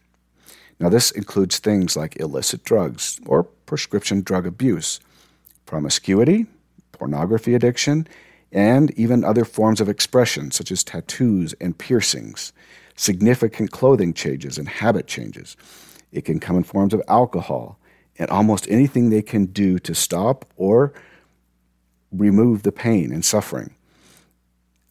Now, 0.80 0.90
this 0.90 1.12
includes 1.12 1.60
things 1.60 1.98
like 1.98 2.20
illicit 2.20 2.64
drugs 2.64 3.20
or 3.26 3.44
prescription 3.44 4.22
drug 4.22 4.48
abuse, 4.48 5.00
promiscuity, 5.66 6.48
pornography 6.94 7.54
addiction, 7.54 8.08
and 8.52 8.92
even 8.92 9.24
other 9.24 9.46
forms 9.46 9.82
of 9.82 9.90
expression 9.90 10.52
such 10.52 10.72
as 10.72 10.84
tattoos 10.84 11.54
and 11.60 11.78
piercings, 11.78 12.54
significant 12.96 13.72
clothing 13.72 14.14
changes 14.14 14.58
and 14.58 14.68
habit 14.68 15.06
changes. 15.06 15.56
It 16.12 16.26
can 16.26 16.40
come 16.40 16.58
in 16.58 16.64
forms 16.64 16.94
of 16.94 17.02
alcohol 17.08 17.80
and 18.18 18.30
almost 18.30 18.70
anything 18.70 19.10
they 19.10 19.22
can 19.22 19.46
do 19.46 19.80
to 19.80 19.96
stop 19.96 20.46
or 20.58 20.94
remove 22.12 22.64
the 22.64 22.72
pain 22.72 23.12
and 23.12 23.24
suffering. 23.24 23.76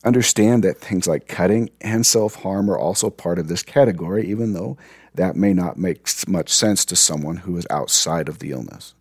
Understand 0.05 0.63
that 0.63 0.79
things 0.79 1.09
like 1.09 1.27
cutting 1.27 1.71
and 1.81 2.07
self 2.07 2.37
harm 2.37 2.71
are 2.71 2.79
also 2.79 3.11
part 3.11 3.39
of 3.39 3.49
this 3.49 3.63
category, 3.63 4.29
even 4.29 4.53
though 4.53 4.79
that 5.15 5.37
may 5.37 5.53
not 5.53 5.77
make 5.77 6.09
much 6.29 6.49
sense 6.49 6.85
to 6.85 6.97
someone 6.97 7.37
who 7.37 7.57
is 7.57 7.67
outside 7.71 8.29
of 8.29 8.39
the 8.39 8.53
illness. 8.53 8.95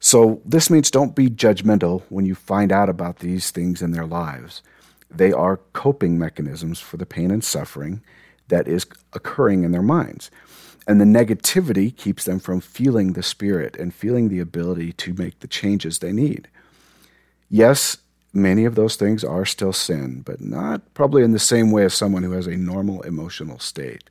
So, 0.00 0.42
this 0.44 0.68
means 0.68 0.90
don't 0.90 1.14
be 1.14 1.28
judgmental 1.28 2.02
when 2.08 2.26
you 2.26 2.34
find 2.34 2.72
out 2.72 2.88
about 2.88 3.20
these 3.20 3.52
things 3.52 3.80
in 3.80 3.92
their 3.92 4.04
lives. 4.04 4.60
They 5.08 5.32
are 5.32 5.60
coping 5.74 6.18
mechanisms 6.18 6.80
for 6.80 6.96
the 6.96 7.06
pain 7.06 7.30
and 7.30 7.44
suffering 7.44 8.02
that 8.52 8.68
is 8.68 8.84
occurring 9.14 9.64
in 9.64 9.72
their 9.72 9.82
minds. 9.82 10.30
And 10.86 11.00
the 11.00 11.06
negativity 11.06 11.96
keeps 11.96 12.24
them 12.24 12.38
from 12.38 12.60
feeling 12.60 13.14
the 13.14 13.22
spirit 13.22 13.76
and 13.76 13.94
feeling 13.94 14.28
the 14.28 14.40
ability 14.40 14.92
to 14.92 15.14
make 15.14 15.40
the 15.40 15.48
changes 15.48 15.98
they 15.98 16.12
need. 16.12 16.48
Yes, 17.48 17.96
many 18.34 18.66
of 18.66 18.74
those 18.74 18.96
things 18.96 19.24
are 19.24 19.46
still 19.46 19.72
sin, 19.72 20.20
but 20.20 20.42
not 20.42 20.82
probably 20.92 21.22
in 21.22 21.32
the 21.32 21.38
same 21.38 21.70
way 21.70 21.84
as 21.84 21.94
someone 21.94 22.24
who 22.24 22.32
has 22.32 22.46
a 22.46 22.58
normal 22.58 23.00
emotional 23.02 23.58
state. 23.58 24.10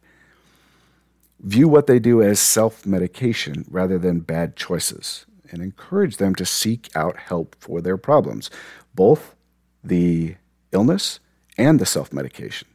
View 1.40 1.68
what 1.68 1.86
they 1.86 2.00
do 2.00 2.24
as 2.24 2.40
self 2.40 2.84
medication 2.84 3.66
rather 3.70 4.00
than 4.00 4.22
bad 4.22 4.56
choices 4.56 5.28
and 5.52 5.62
encourage 5.62 6.18
them 6.18 6.34
to 6.34 6.46
seek 6.48 6.90
out 6.96 7.18
help 7.18 7.56
for 7.60 7.80
their 7.80 7.98
problems, 7.98 8.50
both 8.96 9.36
the 9.84 10.36
illness 10.72 11.20
and 11.60 11.80
the 11.80 11.86
self 11.86 12.12
medication. 12.12 12.68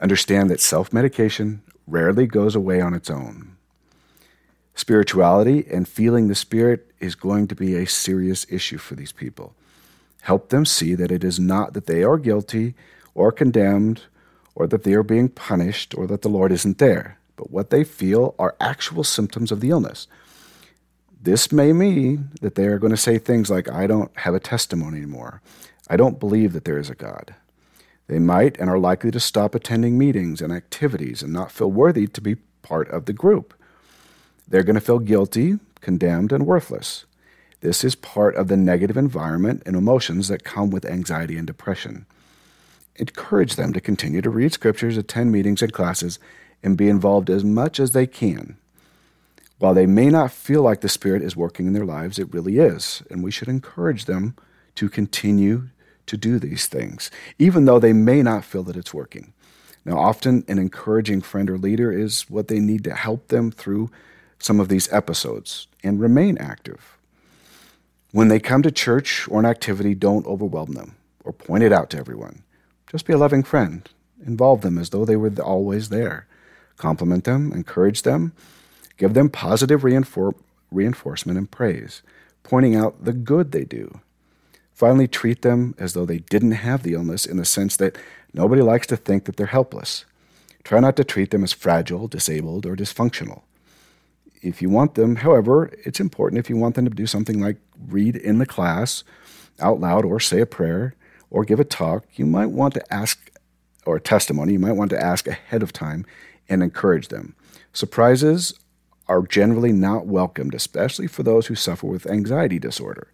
Understand 0.00 0.50
that 0.50 0.60
self 0.60 0.92
medication 0.92 1.62
rarely 1.86 2.26
goes 2.26 2.54
away 2.54 2.80
on 2.80 2.94
its 2.94 3.10
own. 3.10 3.56
Spirituality 4.74 5.66
and 5.70 5.86
feeling 5.86 6.26
the 6.28 6.34
Spirit 6.34 6.90
is 6.98 7.14
going 7.14 7.46
to 7.48 7.54
be 7.54 7.76
a 7.76 7.86
serious 7.86 8.44
issue 8.50 8.78
for 8.78 8.94
these 8.96 9.12
people. 9.12 9.54
Help 10.22 10.48
them 10.48 10.64
see 10.64 10.94
that 10.94 11.12
it 11.12 11.22
is 11.22 11.38
not 11.38 11.74
that 11.74 11.86
they 11.86 12.02
are 12.02 12.18
guilty 12.18 12.74
or 13.14 13.30
condemned 13.30 14.02
or 14.54 14.66
that 14.66 14.82
they 14.82 14.94
are 14.94 15.02
being 15.02 15.28
punished 15.28 15.94
or 15.94 16.06
that 16.06 16.22
the 16.22 16.28
Lord 16.28 16.50
isn't 16.50 16.78
there, 16.78 17.18
but 17.36 17.50
what 17.50 17.70
they 17.70 17.84
feel 17.84 18.34
are 18.38 18.56
actual 18.60 19.04
symptoms 19.04 19.52
of 19.52 19.60
the 19.60 19.70
illness. 19.70 20.06
This 21.20 21.52
may 21.52 21.72
mean 21.72 22.30
that 22.40 22.54
they 22.54 22.66
are 22.66 22.78
going 22.78 22.90
to 22.90 22.96
say 22.96 23.18
things 23.18 23.50
like, 23.50 23.68
I 23.70 23.86
don't 23.86 24.14
have 24.18 24.34
a 24.34 24.40
testimony 24.40 24.98
anymore. 24.98 25.40
I 25.88 25.96
don't 25.96 26.20
believe 26.20 26.52
that 26.52 26.64
there 26.64 26.78
is 26.78 26.90
a 26.90 26.94
God. 26.94 27.34
They 28.06 28.18
might 28.18 28.58
and 28.58 28.68
are 28.68 28.78
likely 28.78 29.10
to 29.10 29.20
stop 29.20 29.54
attending 29.54 29.96
meetings 29.96 30.40
and 30.40 30.52
activities 30.52 31.22
and 31.22 31.32
not 31.32 31.52
feel 31.52 31.70
worthy 31.70 32.06
to 32.06 32.20
be 32.20 32.36
part 32.62 32.88
of 32.90 33.06
the 33.06 33.12
group. 33.12 33.54
They're 34.46 34.62
going 34.62 34.74
to 34.74 34.80
feel 34.80 34.98
guilty, 34.98 35.58
condemned, 35.80 36.32
and 36.32 36.46
worthless. 36.46 37.06
This 37.60 37.82
is 37.82 37.94
part 37.94 38.36
of 38.36 38.48
the 38.48 38.58
negative 38.58 38.98
environment 38.98 39.62
and 39.64 39.74
emotions 39.74 40.28
that 40.28 40.44
come 40.44 40.68
with 40.68 40.84
anxiety 40.84 41.38
and 41.38 41.46
depression. 41.46 42.04
Encourage 42.96 43.56
them 43.56 43.72
to 43.72 43.80
continue 43.80 44.20
to 44.20 44.30
read 44.30 44.52
scriptures, 44.52 44.98
attend 44.98 45.32
meetings 45.32 45.62
and 45.62 45.72
classes, 45.72 46.18
and 46.62 46.76
be 46.76 46.88
involved 46.88 47.30
as 47.30 47.42
much 47.42 47.80
as 47.80 47.92
they 47.92 48.06
can. 48.06 48.58
While 49.58 49.74
they 49.74 49.86
may 49.86 50.10
not 50.10 50.30
feel 50.30 50.62
like 50.62 50.82
the 50.82 50.88
Spirit 50.88 51.22
is 51.22 51.36
working 51.36 51.66
in 51.66 51.72
their 51.72 51.86
lives, 51.86 52.18
it 52.18 52.32
really 52.34 52.58
is, 52.58 53.02
and 53.10 53.24
we 53.24 53.30
should 53.30 53.48
encourage 53.48 54.04
them 54.04 54.36
to 54.74 54.90
continue 54.90 55.70
to 56.06 56.16
do 56.16 56.38
these 56.38 56.66
things, 56.66 57.10
even 57.38 57.64
though 57.64 57.78
they 57.78 57.92
may 57.92 58.22
not 58.22 58.44
feel 58.44 58.62
that 58.64 58.76
it's 58.76 58.94
working. 58.94 59.32
Now, 59.84 59.98
often 59.98 60.44
an 60.48 60.58
encouraging 60.58 61.20
friend 61.20 61.50
or 61.50 61.58
leader 61.58 61.92
is 61.92 62.22
what 62.30 62.48
they 62.48 62.58
need 62.58 62.84
to 62.84 62.94
help 62.94 63.28
them 63.28 63.50
through 63.50 63.90
some 64.38 64.60
of 64.60 64.68
these 64.68 64.92
episodes 64.92 65.66
and 65.82 66.00
remain 66.00 66.38
active. 66.38 66.96
When 68.12 68.28
they 68.28 68.40
come 68.40 68.62
to 68.62 68.70
church 68.70 69.28
or 69.28 69.40
an 69.40 69.46
activity, 69.46 69.94
don't 69.94 70.26
overwhelm 70.26 70.72
them 70.72 70.96
or 71.24 71.32
point 71.32 71.64
it 71.64 71.72
out 71.72 71.90
to 71.90 71.98
everyone. 71.98 72.42
Just 72.90 73.06
be 73.06 73.12
a 73.12 73.18
loving 73.18 73.42
friend. 73.42 73.88
Involve 74.24 74.62
them 74.62 74.78
as 74.78 74.90
though 74.90 75.04
they 75.04 75.16
were 75.16 75.32
always 75.42 75.88
there. 75.88 76.26
Compliment 76.76 77.24
them, 77.24 77.52
encourage 77.52 78.02
them, 78.02 78.32
give 78.96 79.14
them 79.14 79.28
positive 79.28 79.82
reinfor- 79.82 80.34
reinforcement 80.70 81.38
and 81.38 81.50
praise, 81.50 82.02
pointing 82.42 82.74
out 82.74 83.04
the 83.04 83.12
good 83.12 83.52
they 83.52 83.64
do. 83.64 84.00
Finally, 84.74 85.06
treat 85.06 85.42
them 85.42 85.74
as 85.78 85.92
though 85.92 86.04
they 86.04 86.18
didn't 86.18 86.50
have 86.50 86.82
the 86.82 86.94
illness 86.94 87.24
in 87.24 87.36
the 87.36 87.44
sense 87.44 87.76
that 87.76 87.96
nobody 88.32 88.60
likes 88.60 88.88
to 88.88 88.96
think 88.96 89.24
that 89.24 89.36
they're 89.36 89.46
helpless. 89.46 90.04
Try 90.64 90.80
not 90.80 90.96
to 90.96 91.04
treat 91.04 91.30
them 91.30 91.44
as 91.44 91.52
fragile, 91.52 92.08
disabled, 92.08 92.66
or 92.66 92.74
dysfunctional. 92.74 93.42
If 94.42 94.60
you 94.60 94.68
want 94.68 94.94
them, 94.94 95.16
however, 95.16 95.70
it's 95.84 96.00
important 96.00 96.40
if 96.40 96.50
you 96.50 96.56
want 96.56 96.74
them 96.74 96.86
to 96.86 96.90
do 96.90 97.06
something 97.06 97.40
like 97.40 97.58
read 97.86 98.16
in 98.16 98.38
the 98.38 98.46
class 98.46 99.04
out 99.60 99.78
loud 99.78 100.04
or 100.04 100.18
say 100.18 100.40
a 100.40 100.46
prayer 100.46 100.96
or 101.30 101.44
give 101.44 101.60
a 101.60 101.64
talk, 101.64 102.04
you 102.14 102.26
might 102.26 102.50
want 102.50 102.74
to 102.74 102.92
ask, 102.92 103.30
or 103.86 103.96
a 103.96 104.00
testimony, 104.00 104.54
you 104.54 104.58
might 104.58 104.72
want 104.72 104.90
to 104.90 105.00
ask 105.00 105.28
ahead 105.28 105.62
of 105.62 105.72
time 105.72 106.04
and 106.48 106.62
encourage 106.62 107.08
them. 107.08 107.36
Surprises 107.72 108.54
are 109.06 109.22
generally 109.22 109.72
not 109.72 110.06
welcomed, 110.06 110.54
especially 110.54 111.06
for 111.06 111.22
those 111.22 111.46
who 111.46 111.54
suffer 111.54 111.86
with 111.86 112.06
anxiety 112.06 112.58
disorder. 112.58 113.08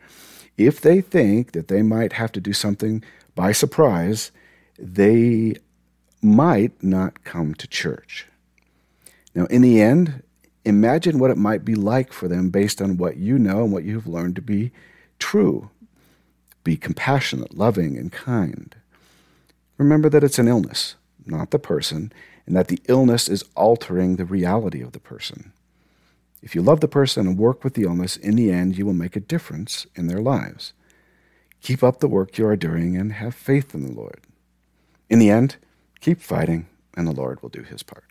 If 0.61 0.83
they 0.83 1.01
think 1.01 1.53
that 1.53 1.69
they 1.69 1.81
might 1.81 2.13
have 2.13 2.33
to 2.33 2.41
do 2.41 2.53
something 2.53 3.03
by 3.35 3.53
surprise, 3.53 4.31
they 4.79 5.55
might 6.21 6.83
not 6.83 7.25
come 7.25 7.55
to 7.55 7.67
church. 7.67 8.27
Now, 9.35 9.47
in 9.47 9.63
the 9.63 9.81
end, 9.81 10.23
imagine 10.67 11.19
what 11.19 11.31
it 11.31 11.39
might 11.39 11.65
be 11.65 11.75
like 11.75 12.13
for 12.13 12.29
them 12.29 12.51
based 12.51 12.83
on 12.83 12.99
what 12.99 13.17
you 13.17 13.39
know 13.39 13.65
and 13.65 13.73
what 13.73 13.85
you've 13.85 14.07
learned 14.07 14.37
to 14.37 14.43
be 14.43 14.71
true. 15.19 15.71
Be 16.63 16.77
compassionate, 16.77 17.57
loving, 17.57 17.97
and 17.97 18.13
kind. 18.13 18.77
Remember 19.79 20.11
that 20.11 20.23
it's 20.23 20.39
an 20.39 20.47
illness, 20.47 20.95
not 21.25 21.53
the 21.53 21.59
person, 21.59 22.13
and 22.45 22.55
that 22.55 22.69
the 22.69 22.83
illness 22.87 23.31
is 23.31 23.47
altering 23.57 24.17
the 24.17 24.27
reality 24.27 24.83
of 24.83 24.93
the 24.93 25.01
person. 25.01 25.55
If 26.43 26.55
you 26.55 26.63
love 26.63 26.81
the 26.81 26.89
person 26.89 27.27
and 27.27 27.39
work 27.39 27.63
with 27.63 27.75
the 27.75 27.83
illness, 27.83 28.17
in 28.17 28.37
the 28.37 28.51
end, 28.51 28.79
you 28.79 28.87
will 28.87 28.95
make 28.95 29.17
a 29.17 29.21
difference 29.21 29.87
in 29.95 30.07
their 30.07 30.21
lives. 30.21 30.73
Keep 31.61 31.83
up 31.83 32.01
the 32.01 32.09
work 32.09 32.39
you 32.39 32.47
are 32.47 32.57
doing 32.57 32.97
and 32.97 33.13
have 33.13 33.35
faith 33.35 33.75
in 33.75 33.87
the 33.87 33.93
Lord. 33.93 34.21
In 35.11 35.19
the 35.19 35.31
end, 35.31 35.57
keep 36.01 36.21
fighting, 36.21 36.67
and 36.95 37.07
the 37.07 37.13
Lord 37.13 37.43
will 37.43 37.51
do 37.51 37.63
his 37.63 37.83
part. 37.83 38.05